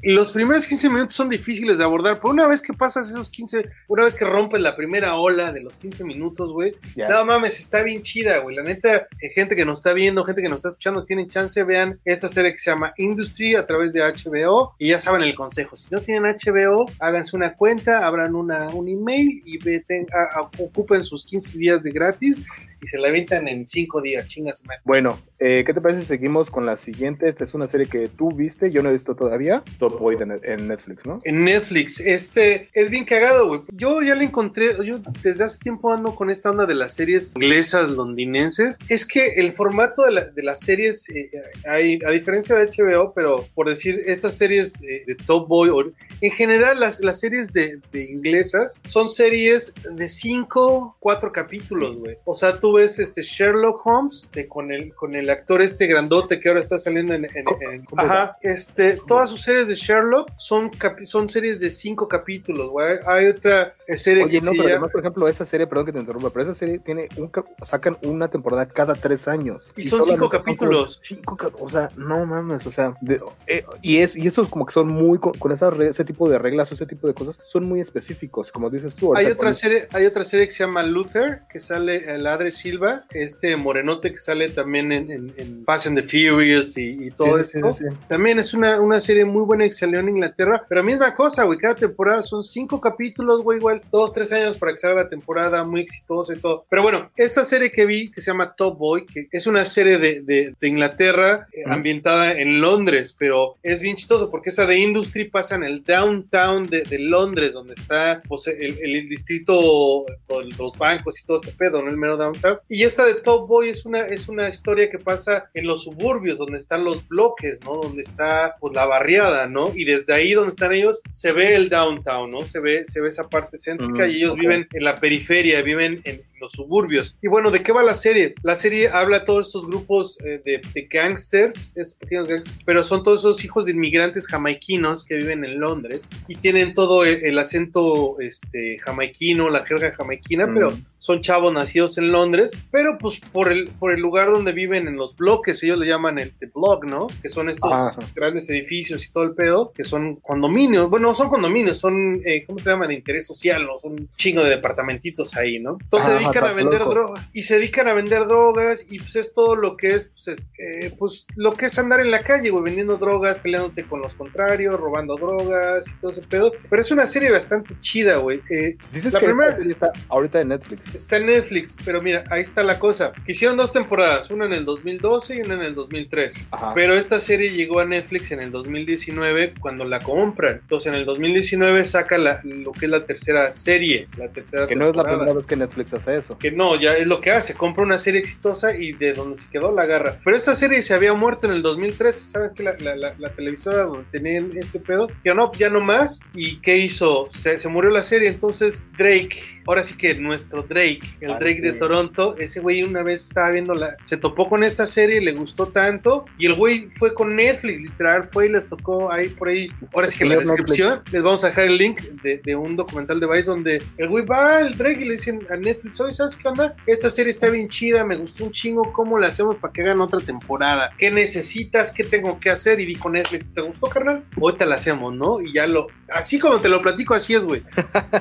[0.00, 3.30] y los primeros 15 minutos son difíciles de abordar, pero una vez que pasas esos
[3.30, 7.08] 15, una vez que rompes la primera ola de los 15 minutos, güey, Ya.
[7.08, 8.56] no mames, está bien chida, güey.
[8.56, 11.28] La neta, eh, gente que nos está viendo, gente que nos está escuchando, si tienen
[11.28, 15.22] chance, vean esta serie que se llama Industry a través de HBO y ya saben
[15.22, 15.76] el consejo.
[15.76, 20.27] Si no tienen HBO, háganse una cuenta, abran una, un email y veten, a-
[20.58, 22.42] ocupen sus 15 días de gratis
[22.82, 24.76] y se la avientan en 5 días, chingas, man.
[24.84, 27.28] Bueno, eh, ¿qué te parece si seguimos con la siguiente?
[27.28, 30.68] Esta es una serie que tú viste, yo no he visto todavía, Top Boy en
[30.68, 31.20] Netflix, ¿no?
[31.24, 33.60] En Netflix, este es bien cagado, güey.
[33.72, 37.34] Yo ya le encontré, yo desde hace tiempo ando con esta onda de las series
[37.36, 38.78] inglesas, londinenses.
[38.88, 41.30] Es que el formato de, la- de las series, eh,
[41.68, 45.92] hay, a diferencia de HBO, pero por decir, estas series eh, de Top Boy, o-
[46.20, 52.16] en general las, las series de, de inglesas son series de 5, 4 capítulos, güey.
[52.24, 56.40] O sea, tú ves este Sherlock Holmes eh, con, el, con el actor este grandote
[56.40, 57.24] que ahora está saliendo en...
[57.24, 57.30] en-
[57.70, 62.08] en- ¿cómo ajá, este, todas sus series de Sherlock son, capi- son series de 5
[62.08, 62.96] capítulos, güey.
[63.06, 65.86] Hay otra serie Oye, que no, se pero llama- además, por ejemplo, esa serie, perdón
[65.86, 67.30] que te interrumpa, pero esa serie tiene un,
[67.62, 69.72] sacan una temporada cada tres años.
[69.76, 71.00] Y son solamente cinco capítulos.
[71.02, 74.72] cinco o sea, no mames, o sea, de- eh, y es y esos como que
[74.72, 77.64] son muy, con, con esas ese tipo de reglas o ese tipo de cosas, son
[77.64, 79.14] muy específicos, como dices tú.
[79.16, 83.04] Hay otra serie, hay otra serie que se llama Luther, que sale el Adri Silva,
[83.10, 87.42] este morenote que sale también en, en, en Fast and the Furious y, y todo
[87.42, 87.72] Sí, esto.
[87.72, 87.94] sí, sí.
[88.08, 91.58] También es una, una serie muy buena que salió en Inglaterra, pero misma cosa, güey,
[91.58, 95.64] cada temporada son cinco capítulos, güey, igual dos, tres años para que salga la temporada,
[95.64, 96.64] muy exitosa y todo.
[96.68, 99.98] Pero bueno, esta serie que vi, que se llama Top Boy, que es una serie
[99.98, 104.78] de, de- de Inglaterra eh, ambientada en Londres, pero es bien chistoso porque esa de
[104.78, 110.48] Industry pasa en el downtown de, de Londres, donde está pues, el, el distrito, con
[110.58, 111.90] los bancos y todo este pedo, ¿no?
[111.90, 112.47] El mero downtown.
[112.68, 116.38] Y esta de Top Boy es una, es una historia que pasa en los suburbios,
[116.38, 117.76] donde están los bloques, ¿no?
[117.76, 119.72] Donde está pues la barriada, ¿no?
[119.74, 122.42] Y desde ahí donde están ellos se ve el downtown, ¿no?
[122.42, 126.00] Se ve, se ve esa parte céntrica Mm, y ellos viven en la periferia, viven
[126.04, 127.16] en los suburbios.
[127.20, 128.34] Y bueno, ¿de qué va la serie?
[128.42, 132.82] La serie habla de todos estos grupos eh, de, de gangsters, esos pequeños gangsters, pero
[132.84, 137.24] son todos esos hijos de inmigrantes jamaiquinos que viven en Londres y tienen todo el,
[137.24, 140.54] el acento este, jamaiquino, la jerga jamaiquina, Mm.
[140.54, 144.88] pero son chavos nacidos en Londres, pero pues por el, por el lugar donde viven
[144.88, 147.06] en los bloques, ellos le llaman el, el block, ¿no?
[147.22, 147.96] Que son estos Ajá.
[148.14, 152.44] grandes edificios y todo el pedo, que son condominios, bueno, no son condominios, son, eh,
[152.46, 152.88] ¿cómo se llaman?
[152.88, 153.78] De interés social, ¿no?
[153.78, 155.78] Son un chingo de departamentitos ahí, ¿no?
[155.80, 159.16] Entonces se Ajá, dedican a vender drogas y se dedican a vender drogas y pues
[159.16, 162.22] es todo lo que es, pues, es, eh, pues lo que es andar en la
[162.22, 166.52] calle, güey, vendiendo drogas, peleándote con los contrarios, robando drogas y todo ese pedo.
[166.68, 168.40] Pero es una serie bastante chida, güey.
[168.50, 170.87] Eh, Dices La que primera- esta serie está ahorita en Netflix.
[170.94, 173.12] Está en Netflix, pero mira, ahí está la cosa.
[173.26, 176.46] Hicieron dos temporadas, una en el 2012 y una en el 2013.
[176.50, 176.72] Ajá.
[176.74, 180.58] Pero esta serie llegó a Netflix en el 2019 cuando la compran.
[180.62, 184.74] Entonces en el 2019 saca la- lo que es la tercera serie, la tercera que
[184.76, 185.18] no es la temporada.
[185.18, 186.38] primera vez que Netflix hace eso.
[186.38, 189.48] Que no, ya es lo que hace, compra una serie exitosa y de donde se
[189.50, 190.18] quedó la agarra.
[190.24, 193.84] Pero esta serie se había muerto en el 2013, ¿sabes que la, la, la- televisora
[193.84, 195.08] donde tenían ese pedo?
[195.22, 196.20] Que no, pues ya no más.
[196.34, 197.28] ¿Y qué hizo?
[197.32, 201.60] Se, se murió la serie, entonces Drake, ahora sí que nuestro Drake, el Ah, Drake
[201.60, 205.32] de Toronto, ese güey una vez estaba viendo la, se topó con esta serie, le
[205.32, 209.48] gustó tanto, y el güey fue con Netflix, literal, fue y les tocó ahí por
[209.48, 209.68] ahí.
[209.92, 210.68] Ahora sí que en la Señor Netflix.
[210.68, 214.08] descripción les vamos a dejar el link de, de un documental de Vice donde el
[214.08, 216.74] güey va al Drake y le dicen a Netflix, oye, ¿sabes qué onda?
[216.86, 220.00] Esta serie está bien chida, me gustó un chingo, ¿cómo la hacemos para que hagan
[220.00, 220.90] otra temporada?
[220.98, 221.92] ¿Qué necesitas?
[221.92, 222.80] ¿Qué tengo que hacer?
[222.80, 224.24] Y dijo Netflix, ¿te gustó, carnal?
[224.40, 225.40] Ahorita la hacemos, ¿no?
[225.40, 227.62] Y ya lo, así como te lo platico, así es, güey.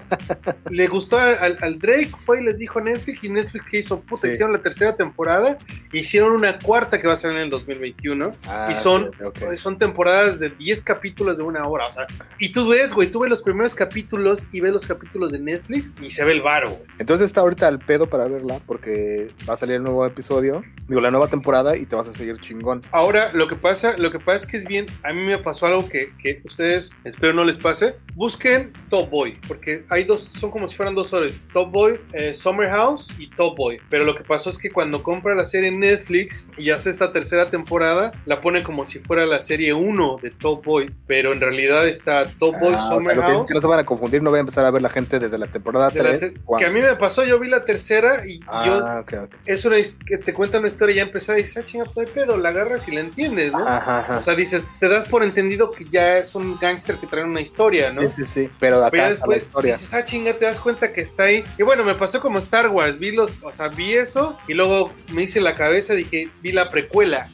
[0.70, 4.00] le gustó al, al Drake, fue y les dijo a Netflix, y Netflix que hizo,
[4.02, 4.34] puta, Sí.
[4.34, 5.58] hicieron la tercera temporada,
[5.94, 8.34] hicieron una cuarta que va a salir en el 2021.
[8.48, 9.40] Ah, y son, ok, ok.
[9.46, 12.08] pues, son temporadas de 10 capítulos de una hora, o sea,
[12.40, 15.94] y tú ves, güey, tú ves los primeros capítulos y ves los capítulos de Netflix
[16.02, 16.82] y se ve el varo, güey.
[17.00, 21.02] Entonces está ahorita al pedo para verla porque va a salir el nuevo episodio, digo,
[21.02, 22.84] la nueva temporada y te vas a seguir chingón.
[22.92, 25.66] Ahora, lo que pasa, lo que pasa es que es bien, a mí me pasó
[25.66, 30.52] algo que, que ustedes, espero no les pase, busquen Top Boy, porque hay dos, son
[30.52, 34.16] como si fueran dos horas, Top Boy, eh, Summer House y Top Boy, pero lo
[34.16, 38.42] que pasó es que cuando compra la serie Netflix y hace esta tercera temporada, la
[38.42, 42.56] pone como si fuera la serie 1 de Top Boy, pero en realidad está Top
[42.60, 43.48] Boy, Ah, o sea, Summer lo House.
[43.48, 45.38] que no se van a confundir, no voy a empezar a ver la gente desde
[45.38, 46.34] la temporada de la 3.
[46.34, 49.36] te- que a mí me pasó, yo vi la tercera y yo Ah, ok, ok.
[49.46, 52.38] es una que te cuenta una historia ya empezada y dices, ah, chinga, pues pedo,
[52.38, 53.68] la agarras y la entiendes, ¿no?
[53.68, 54.18] Ajá, ajá.
[54.18, 57.42] O sea, dices, te das por entendido que ya es un gángster que trae una
[57.42, 58.02] historia, ¿no?
[58.02, 58.50] sí, sí, sí.
[58.60, 59.74] Pero acá Pero ya está la después historia.
[59.74, 61.44] dices, ah, chinga, te das cuenta que está ahí.
[61.58, 64.92] Y bueno, me pasó como Star Wars, vi los, o sea, vi eso y luego
[65.14, 67.30] me hice la cabeza dije, vi la precuela.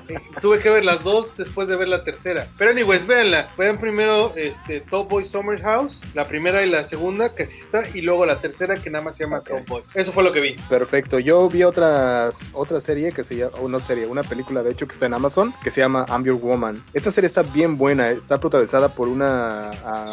[0.40, 2.48] Tuve que ver las dos después de ver la tercera.
[2.58, 3.48] Pero anyways, véanla.
[3.56, 7.84] Vean primero este, Top Boy Summer House, la primera y la segunda, que sí está,
[7.92, 9.48] y luego la tercera que nada más se llama Ok.
[9.48, 9.82] Top Boy.
[9.94, 10.56] Eso fue lo que vi.
[10.68, 11.18] Perfecto.
[11.18, 14.94] Yo vi otras, otra serie que se llama, una serie, una película de hecho que
[14.94, 16.84] está en Amazon, que se llama I'm Your Woman.
[16.92, 19.70] Esta serie está bien buena, está protagonizada por una,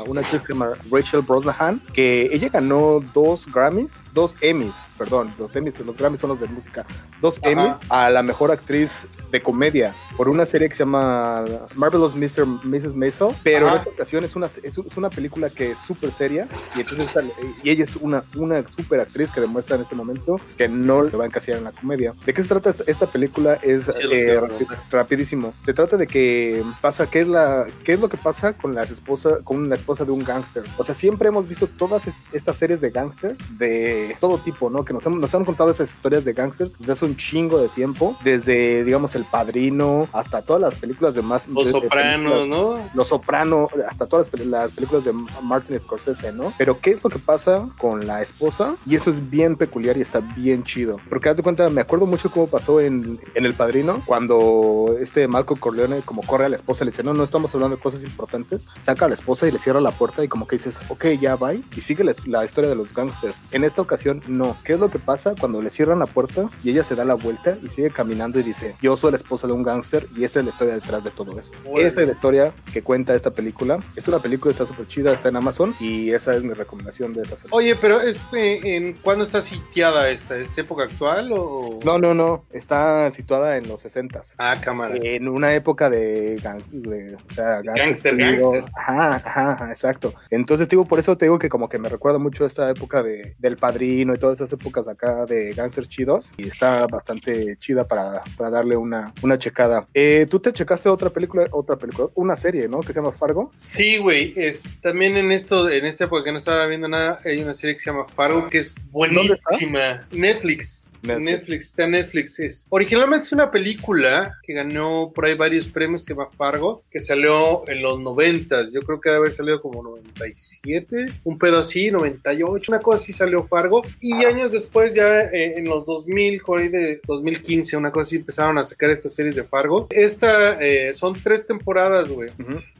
[0.08, 5.34] una actriz que se llama Rachel Brosnahan, que ella ganó dos Grammys, dos Emmys, perdón,
[5.40, 6.86] los Emmys, los Grammys son los de música,
[7.22, 7.50] dos Ajá.
[7.52, 11.44] Emmys a la mejor actriz de comedia por una serie que se llama
[11.76, 12.46] Marvelous Mr.
[12.64, 12.94] Mrs.
[12.96, 13.78] Maisel, pero en Ajá.
[13.80, 17.24] esta ocasión es una, es, es una película que es súper seria y entonces está-
[17.64, 21.16] y ella es una, una súper actriz que demuestra en este momento que no le
[21.18, 22.14] va a encasillar en la comedia.
[22.26, 23.56] ¿De qué se trata esta, película?
[23.62, 25.54] Es Sí, eh, rapi- rapidísimo.
[25.66, 28.92] Se trata de que pasa, ¿qué es, la, ¿qué es lo que pasa con las
[28.92, 30.64] esposas, con la esposa de un gángster?
[30.78, 34.86] O sea, siempre hemos visto todas est- estas series de gángsters de todo tipo, ¿no?
[34.86, 37.70] Que nos han, nos han contado esas historias de gángsters desde hace un chingo de
[37.70, 41.48] tiempo, desde, digamos, El Padrino, hasta todas las películas de más...
[41.48, 42.78] Los Sopranos, ¿no?
[42.94, 46.54] Los Soprano, hasta todas las, las películas de Martin Scorsese, ¿no?
[46.58, 48.76] Pero ¿qué es lo que pasa con la esposa?
[48.86, 50.98] Y eso es bien peculiar y está bien chido.
[51.10, 55.28] Porque haz de cuenta, me acuerdo mucho cómo pasó en, en El Padrino, cuando este
[55.28, 57.82] Malcolm Corleone como corre a la esposa y le dice, no, no estamos hablando de
[57.82, 60.80] cosas importantes, saca a la esposa y le cierra la puerta y como que dices,
[60.90, 63.44] ok, ya va, y sigue la, la historia de los gangsters.
[63.52, 63.93] En esta ocasión,
[64.28, 64.58] no.
[64.64, 67.16] ¿Qué es lo que pasa cuando le cierran la puerta y ella se da la
[67.16, 70.40] vuelta y sigue caminando y dice, yo soy la esposa de un gángster y esta
[70.40, 71.52] es la historia detrás de todo eso?
[71.66, 71.88] Órale.
[71.88, 73.80] Esta es la historia que cuenta esta película.
[73.96, 77.24] Es una película, está súper chida, está en Amazon y esa es mi recomendación de
[77.24, 77.50] esta serie.
[77.52, 80.38] Oye, pero es, eh, ¿en cuándo está sitiada esta?
[80.38, 81.80] ¿Es época actual o...?
[81.84, 84.04] No, no, no, está situada en los 60
[84.38, 84.96] Ah, cámara.
[84.96, 88.78] En una época de, de o sea, Gangster, digo, gangsters.
[88.88, 90.14] Ajá, ajá, exacto.
[90.30, 93.36] Entonces, digo, por eso te digo que como que me recuerda mucho esta época de,
[93.40, 96.32] del Padrino y todas esas épocas acá de gangsters chidos.
[96.38, 99.88] Y está bastante chida para, para darle una, una checada.
[99.94, 102.80] Eh, ¿Tú te checaste otra película, otra película, una serie, ¿no?
[102.80, 103.52] Que se llama Fargo.
[103.58, 107.42] Sí, güey, es también en esto, en esta época que no estaba viendo nada, hay
[107.42, 110.08] una serie que se llama Fargo que es buenísima.
[110.12, 110.93] Netflix.
[111.04, 111.26] Netflix.
[111.26, 111.66] Netflix.
[111.68, 112.40] está Netflix.
[112.40, 117.00] Es, originalmente es una película que ganó por ahí varios premios, se llama Fargo, que
[117.00, 118.70] salió en los 90.
[118.72, 123.14] Yo creo que debe haber salido como 97, un pedo así, 98, una cosa así
[123.14, 123.84] salió Fargo.
[124.00, 128.16] Y años después, ya eh, en los 2000, por ahí de 2015, una cosa así,
[128.18, 129.88] empezaron a sacar estas series de Fargo.
[129.90, 132.30] Esta eh, son tres temporadas, güey.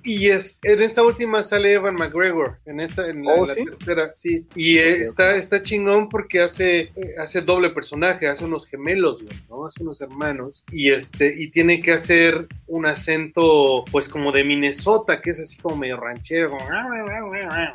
[0.04, 3.54] Y es, en esta última sale Evan McGregor, en esta, en la, Oh, en la
[3.56, 3.66] ¿sí?
[3.66, 4.46] tercera, sí.
[4.56, 9.66] Y eh, está, está chingón porque hace, eh, hace doble personaje, hace unos gemelos, ¿no?
[9.66, 10.64] Hace unos hermanos.
[10.72, 15.58] Y este, y tiene que hacer un acento, pues como de Minnesota, que es así
[15.60, 16.66] como medio ranchero, como,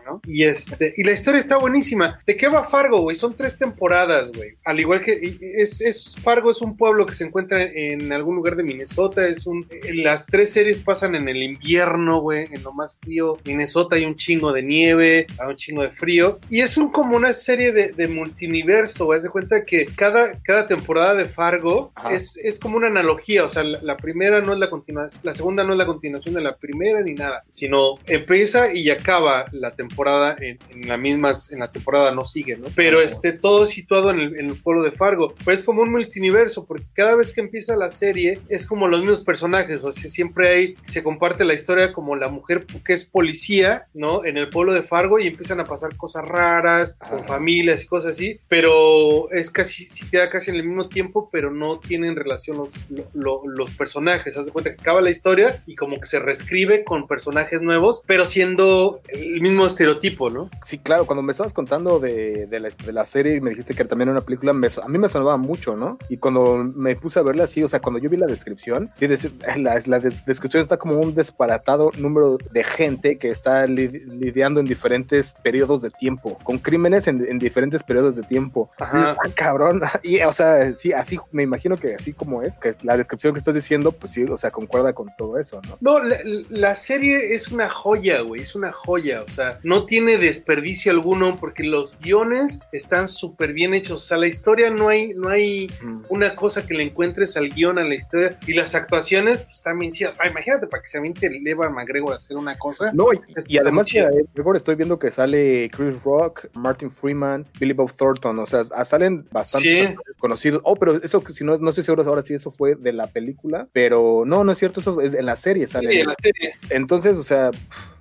[0.05, 0.21] ¿no?
[0.25, 2.19] Y este, y la historia está buenísima.
[2.27, 3.17] ¿De qué va Fargo, güey?
[3.17, 4.57] Son tres temporadas, güey.
[4.65, 8.57] Al igual que es, es Fargo es un pueblo que se encuentra en algún lugar
[8.57, 9.27] de Minnesota.
[9.27, 13.39] Es un, eh, las tres series pasan en el invierno, güey, en lo más frío.
[13.45, 16.39] Minnesota hay un chingo de nieve, hay un chingo de frío.
[16.49, 19.19] Y es un, como una serie de, de multiverso, güey.
[19.19, 23.45] Haz de cuenta que cada, cada temporada de Fargo es, es como una analogía.
[23.45, 26.35] O sea, la, la primera no es la continuación, la segunda no es la continuación
[26.35, 31.37] de la primera ni nada, sino empieza y acaba la temporada en, en la misma,
[31.51, 32.69] en la temporada no sigue, ¿no?
[32.75, 35.35] Pero este, todo situado en el, en el pueblo de Fargo.
[35.45, 39.01] Pero es como un multiverso, porque cada vez que empieza la serie es como los
[39.01, 43.05] mismos personajes, o sea, siempre hay, se comparte la historia como la mujer que es
[43.05, 44.25] policía, ¿no?
[44.25, 48.15] En el pueblo de Fargo y empiezan a pasar cosas raras, con familias y cosas
[48.15, 52.57] así, pero es casi, si queda casi en el mismo tiempo, pero no tienen relación
[52.59, 54.37] los, lo- lo- los personajes.
[54.37, 58.03] Haz de cuenta que acaba la historia y como que se reescribe con personajes nuevos,
[58.07, 60.51] pero siendo el mismo estereotipo, ¿no?
[60.65, 63.75] Sí, claro, cuando me estabas contando de, de la, de la serie y me dijiste
[63.75, 65.99] que también era una película, me a mí me sonaba mucho, ¿no?
[66.09, 68.91] Y cuando me puse a verla así, o sea, cuando yo vi la descripción,
[69.57, 74.61] la, la des- descripción está como un disparatado número de gente que está li- lidiando
[74.61, 78.71] en diferentes periodos de tiempo, con crímenes en, en diferentes periodos de tiempo.
[78.79, 79.17] Ajá.
[79.25, 79.83] Ah, cabrón.
[80.03, 83.39] Y, o sea, sí, así me imagino que así como es, que la descripción que
[83.39, 85.77] estás diciendo, pues sí, o sea, concuerda con todo eso, ¿no?
[85.81, 86.17] No, la,
[86.49, 91.37] la serie es una joya, güey, es una joya, o sea, no tiene desperdicio alguno
[91.39, 95.69] porque los guiones están súper bien hechos, o sea, la historia no hay, no hay
[95.83, 96.03] Mm.
[96.09, 99.79] una cosa que le encuentres al guion, a la historia, y las actuaciones pues, están
[99.79, 100.19] bien chidas.
[100.29, 102.91] Imagínate para que se aviente el Evan McGregor a hacer una cosa.
[102.93, 104.09] No, y, y además chido.
[104.11, 104.25] eh,
[104.57, 109.27] estoy viendo que sale Chris Rock, Martin Freeman, Billy Bob Thornton, o sea, ah, salen
[109.31, 109.95] bastante Sí.
[110.19, 110.61] conocidos.
[110.65, 113.69] Oh, pero eso, si no, no estoy seguro ahora si eso fue de la película,
[113.73, 115.93] pero no, no es cierto, eso es en la serie sale.
[115.93, 116.55] Sí, la serie.
[116.71, 117.51] Entonces, o sea,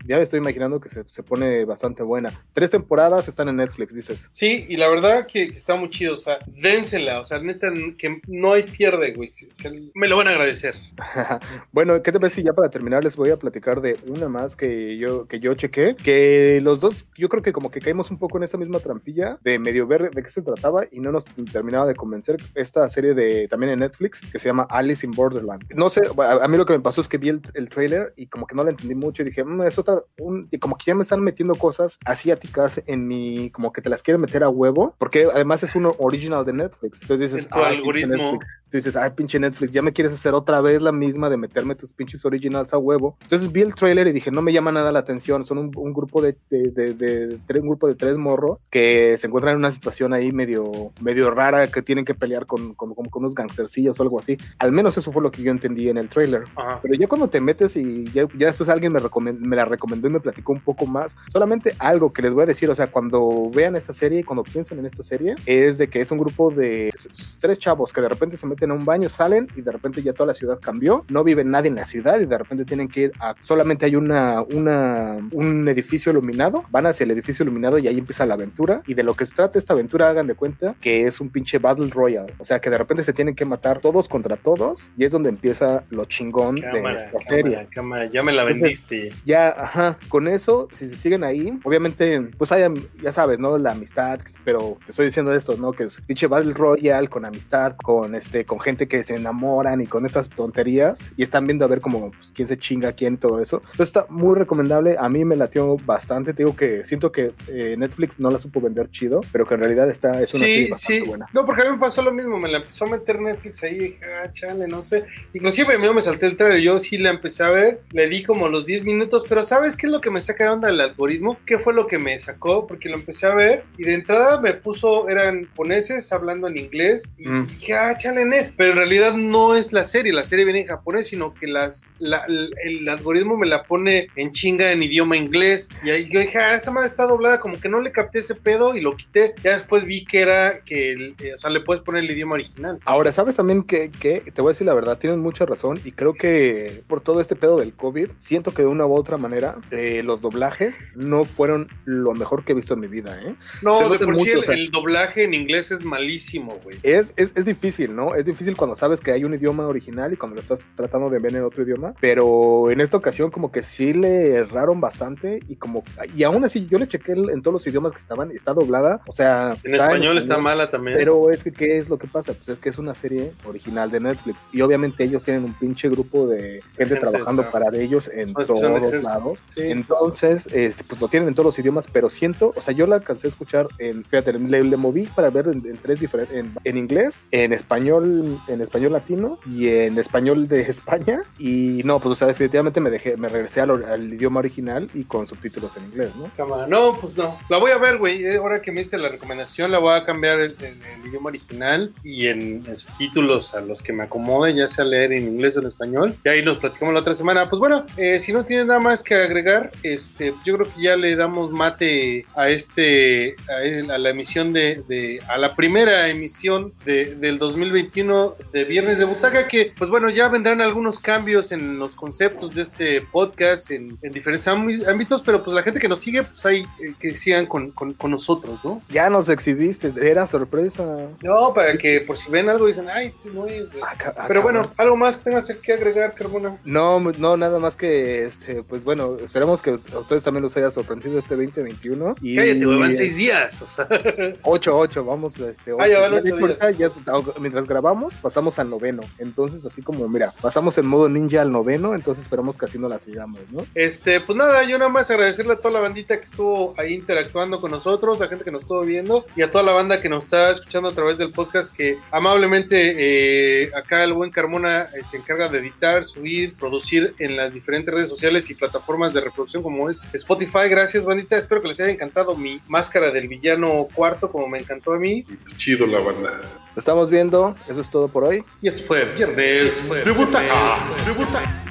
[0.08, 2.32] ya me estoy imaginando que se, se pone bastante buena.
[2.54, 4.28] Tres temporadas están en Netflix, dices.
[4.32, 7.72] Sí, y la verdad que, que está muy chido, o sea, dénsela, o sea, neta,
[7.98, 10.76] que no hay pierde, güey, se- se- me lo van a agradecer.
[11.72, 14.56] bueno, ¿qué te parece si ya para terminar les voy a platicar de una más
[14.56, 15.96] que yo, que yo chequé?
[15.96, 19.38] Que los dos, yo creo que como que caímos un poco en esa misma trampilla
[19.44, 23.14] de medio ver de qué se trataba y no nos terminaba de convencer esta serie
[23.14, 25.64] de también en Netflix que se llama Alice in Borderland.
[25.74, 28.14] No sé, a, a mí lo que me pasó es que vi el, el trailer
[28.16, 30.86] y como que no la entendí mucho y dije, "Mm, es otra, un- como que
[30.88, 34.50] ya me están metiendo cosas asiáticas en mi, como que te las quieren meter a
[34.50, 37.02] huevo, porque además es uno original de Netflix.
[37.02, 38.40] Entonces dices, En tu "Ay, pinche algoritmo.
[38.68, 38.72] Netflix".
[38.72, 41.76] Tú dices, ay, pinche Netflix, ya me quieres hacer otra vez la misma de meterme
[41.76, 43.18] tus pinches originals a huevo.
[43.22, 45.46] Entonces vi el trailer y dije, no me llama nada la atención.
[45.46, 49.26] Son un, un grupo de, de, de- de- un grupo de tres morros que se
[49.28, 53.08] encuentran en una situación ahí medio, medio rara que tienen que pelear con, con, con-
[53.10, 54.38] con unos gangstercillos o algo así.
[54.60, 56.44] Al menos eso fue lo que yo entendí en el trailer.
[56.56, 56.80] Ajá.
[56.82, 60.12] Pero ya cuando te metes y ya, ya después alguien me, me la recomendó y
[60.12, 63.50] me platicó un poco más, solamente algo que les voy a decir, o sea, cuando
[63.54, 66.92] vean esta serie, cuando piensen en esta serie, es de que es un grupo de
[67.40, 70.02] tres chavos que de repente se meten meten a un baño, salen y de repente
[70.02, 72.88] ya toda la ciudad cambió, no vive nadie en la ciudad y de repente tienen
[72.88, 77.78] que ir a, solamente hay una, una, un edificio iluminado, van hacia el edificio iluminado
[77.78, 80.34] y ahí empieza la aventura y de lo que se trata esta aventura hagan de
[80.34, 83.46] cuenta que es un pinche Battle Royale, o sea que de repente se tienen que
[83.46, 87.68] matar todos contra todos y es donde empieza lo chingón de esta serie.
[87.70, 89.12] cámara, ya me la vendiste.
[89.24, 92.64] Ya, ajá, con eso, si se siguen ahí, obviamente, pues hay,
[93.02, 93.58] ya sabes, ¿no?
[93.58, 95.74] La amistad, pero te estoy diciendo esto, ¿no?
[95.74, 99.86] Que es pinche Battle Royale con amistad, con este, con gente que se enamoran y
[99.86, 103.14] con esas tonterías y están viendo a ver como pues, quién se chinga a quién
[103.14, 103.58] y todo eso.
[103.72, 107.76] Entonces está muy recomendable, a mí me latió bastante, te digo que siento que eh,
[107.78, 110.72] Netflix no la supo vender chido, pero que en realidad está, es una serie Sí,
[110.72, 111.08] bastante sí.
[111.08, 111.28] buena.
[111.34, 112.40] No, porque a mí me pasó lo mismo.
[112.40, 113.76] Me la empezó a meter Netflix ahí.
[113.76, 115.04] y Dije, ah, chale, no sé.
[115.34, 116.62] Inclusive yo me salté el trailer.
[116.62, 117.82] Yo sí la empecé a ver.
[117.92, 119.26] Le di como los 10 minutos.
[119.28, 121.38] Pero ¿sabes qué es lo que me saca de onda el algoritmo?
[121.46, 122.66] ¿Qué fue lo que me sacó?
[122.66, 123.64] Porque lo empecé a ver.
[123.78, 127.12] Y de entrada me puso, eran poneses hablando en inglés.
[127.18, 127.48] Y Mm.
[127.48, 128.26] dije, ah, chale,
[128.58, 130.14] Pero en realidad no es la serie.
[130.14, 134.08] La serie viene en japonés, sino que las, la- el, el algoritmo me la pone
[134.16, 135.70] en chinga en idioma inglés.
[135.84, 137.40] Y ahí yo dije, ah, esta madre está doblada.
[137.40, 139.34] Como que no le capté ese pedo y lo quité.
[139.44, 142.80] Ya después vi que era que, eh, o sea, le puedes poner el idioma original.
[142.86, 145.92] Ahora, ¿sabes también que, que, te voy a decir la verdad, tienen mucha razón y
[145.92, 149.56] creo que por todo este pedo del COVID, siento que de una u otra manera
[149.72, 153.36] eh, los doblajes no fueron lo mejor que he visto en mi vida, ¿eh?
[153.62, 156.78] No, de por sí mucho, el, o sea- el doblaje en inglés es malísimo, güey.
[156.84, 158.16] Es, es, es difícil, ¿no?
[158.16, 161.20] Es difícil cuando sabes que hay un idioma original y cuando lo estás tratando de
[161.20, 165.56] ver en otro idioma, pero en esta ocasión como que sí le erraron bastante y
[165.56, 165.84] como,
[166.16, 169.12] y aún así yo le chequé en todos los idiomas que estaban, está doblada, o
[169.12, 169.56] sea...
[169.64, 170.98] En español está mala también.
[170.98, 172.34] Pero es que, ¿qué es lo que pasa?
[172.34, 175.90] Pues es que es una serie original de Netflix y obviamente ellos tienen un pinche
[175.90, 179.44] grupo de gente, Gente trabajando tra- para ellos en Son- son de- todos lados.
[179.54, 179.62] Sí.
[179.64, 182.96] Entonces, este, pues lo tienen en todos los idiomas, pero siento, o sea, yo la
[182.98, 186.52] alcancé a escuchar en, fíjate, le, le moví para ver en, en tres diferentes, en,
[186.64, 188.17] en inglés, en español,
[188.48, 191.22] en español latino y en español de España.
[191.40, 195.04] Y no, pues o sea, definitivamente me dejé, me regresé al, al idioma original y
[195.04, 196.30] con subtítulos en inglés, ¿no?
[196.38, 196.68] Cámara.
[196.68, 197.38] No, pues no.
[197.50, 198.24] La voy a ver, güey.
[198.24, 201.30] Eh, Ahora que me diste la recomendación, la voy a cambiar el, el- el idioma
[201.30, 205.58] original y en, en subtítulos a los que me acomode, ya sea leer en inglés
[205.58, 206.16] o en español.
[206.24, 207.50] Y ahí los platicamos la otra semana.
[207.50, 210.96] Pues bueno, eh, si no tienes nada más que agregar, este, yo creo que ya
[210.96, 216.74] le damos mate a este, a, a la emisión de, de- a la primera emisión
[216.86, 221.78] de- del 2021 de Viernes de Butaca, que pues bueno, ya vendrán algunos cambios en
[221.80, 225.88] los conceptos de este podcast en, en diferentes ámbi- ámbitos, pero pues la gente que
[225.90, 228.82] nos sigue, pues ahí eh, que sigan con, con- con nosotros, ¿no?
[228.90, 231.08] Ya nos exhibiste, era sorpresa.
[231.22, 233.84] No, para que por si ven algo dicen, ay, este no es, güey".
[233.84, 236.58] Ah, ah, Pero bueno, algo más que tengas que agregar, Carmona.
[236.66, 240.72] No, no, nada más que, este, pues bueno, esperemos que a ustedes también los haya
[240.72, 242.16] sorprendido este 2021.
[242.22, 243.88] Y Cállate, güey, van seis días, o sea.
[244.44, 246.02] 8, 8, vamos, este, Ah, ya ocho.
[246.02, 246.92] van ocho ahorita, ya,
[247.40, 249.04] mientras grabamos, pasamos al noveno.
[249.18, 252.90] Entonces, así como, mira, pasamos en modo ninja al noveno, entonces esperamos que así no
[252.90, 253.66] la sigamos, ¿no?
[253.76, 257.60] Este, pues nada, yo nada más agradecerle a toda la bandita que estuvo ahí interactuando
[257.60, 260.26] con nosotros, la gente que nos estuvo viendo y a toda la banda que nos
[260.26, 265.18] está escuchando a través del podcast que amablemente eh, acá el buen Carmona eh, se
[265.18, 269.90] encarga de editar, subir, producir en las diferentes redes sociales y plataformas de reproducción como
[269.90, 270.70] es Spotify.
[270.70, 271.38] Gracias, bandita.
[271.38, 275.26] Espero que les haya encantado mi máscara del villano cuarto como me encantó a mí.
[275.58, 276.42] Chido la banda.
[276.76, 278.44] Lo estamos viendo, eso es todo por hoy.
[278.62, 280.78] Y esto fue Viernes de Butaca.
[281.06, 281.64] De Butaca.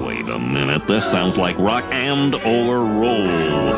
[0.00, 3.72] Wait a minute, this sounds like rock and or roll.